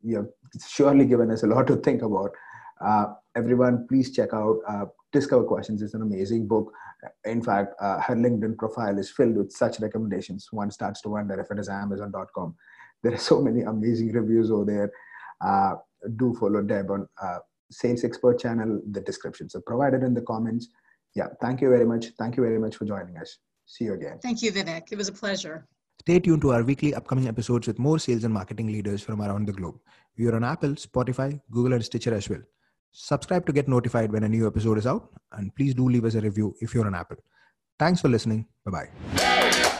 you 0.03 0.17
have 0.17 0.27
surely 0.67 1.05
given 1.05 1.31
us 1.31 1.43
a 1.43 1.47
lot 1.47 1.65
to 1.67 1.77
think 1.77 2.03
about. 2.03 2.31
Uh, 2.79 3.05
everyone, 3.35 3.87
please 3.87 4.11
check 4.15 4.33
out 4.33 4.59
uh, 4.67 4.85
Discover 5.11 5.45
Questions. 5.45 5.81
It's 5.81 5.95
an 5.95 6.03
amazing 6.03 6.47
book. 6.47 6.71
In 7.23 7.41
fact, 7.41 7.73
her 7.79 8.15
LinkedIn 8.15 8.57
profile 8.57 8.99
is 8.99 9.09
filled 9.09 9.37
with 9.37 9.51
such 9.51 9.79
recommendations. 9.79 10.47
One 10.51 10.69
starts 10.71 11.01
to 11.01 11.09
wonder 11.09 11.39
if 11.39 11.49
it 11.49 11.57
is 11.57 11.69
Amazon.com. 11.69 12.55
There 13.01 13.13
are 13.13 13.17
so 13.17 13.41
many 13.41 13.61
amazing 13.61 14.11
reviews 14.11 14.51
over 14.51 14.65
there 14.65 14.91
do 16.17 16.35
follow 16.39 16.61
Deb 16.61 16.91
on 16.91 17.07
uh, 17.21 17.39
Sales 17.71 18.03
Expert 18.03 18.39
channel. 18.39 18.81
The 18.91 19.01
descriptions 19.01 19.55
are 19.55 19.61
provided 19.61 20.03
in 20.03 20.13
the 20.13 20.21
comments. 20.21 20.69
Yeah, 21.15 21.27
thank 21.41 21.61
you 21.61 21.69
very 21.69 21.85
much. 21.85 22.07
Thank 22.19 22.37
you 22.37 22.43
very 22.43 22.59
much 22.59 22.75
for 22.75 22.85
joining 22.85 23.17
us. 23.17 23.37
See 23.65 23.85
you 23.85 23.93
again. 23.93 24.19
Thank 24.21 24.41
you, 24.41 24.51
Vivek. 24.51 24.91
It 24.91 24.97
was 24.97 25.07
a 25.07 25.13
pleasure. 25.13 25.67
Stay 26.01 26.19
tuned 26.19 26.41
to 26.41 26.51
our 26.51 26.63
weekly 26.63 26.93
upcoming 26.93 27.27
episodes 27.27 27.67
with 27.67 27.79
more 27.79 27.97
sales 27.97 28.25
and 28.25 28.33
marketing 28.33 28.67
leaders 28.67 29.01
from 29.01 29.21
around 29.21 29.47
the 29.47 29.53
globe. 29.53 29.79
We 30.17 30.27
are 30.27 30.35
on 30.35 30.43
Apple, 30.43 30.71
Spotify, 30.71 31.41
Google, 31.49 31.73
and 31.73 31.83
Stitcher 31.83 32.13
as 32.13 32.29
well. 32.29 32.41
Subscribe 32.91 33.45
to 33.45 33.53
get 33.53 33.67
notified 33.67 34.11
when 34.11 34.23
a 34.23 34.29
new 34.29 34.45
episode 34.45 34.77
is 34.77 34.87
out, 34.87 35.09
and 35.31 35.53
please 35.55 35.73
do 35.73 35.89
leave 35.89 36.05
us 36.05 36.15
a 36.15 36.21
review 36.21 36.55
if 36.61 36.73
you're 36.73 36.85
on 36.85 36.95
Apple. 36.95 37.17
Thanks 37.79 38.01
for 38.01 38.09
listening. 38.09 38.45
Bye 38.65 38.87
bye. 39.15 39.71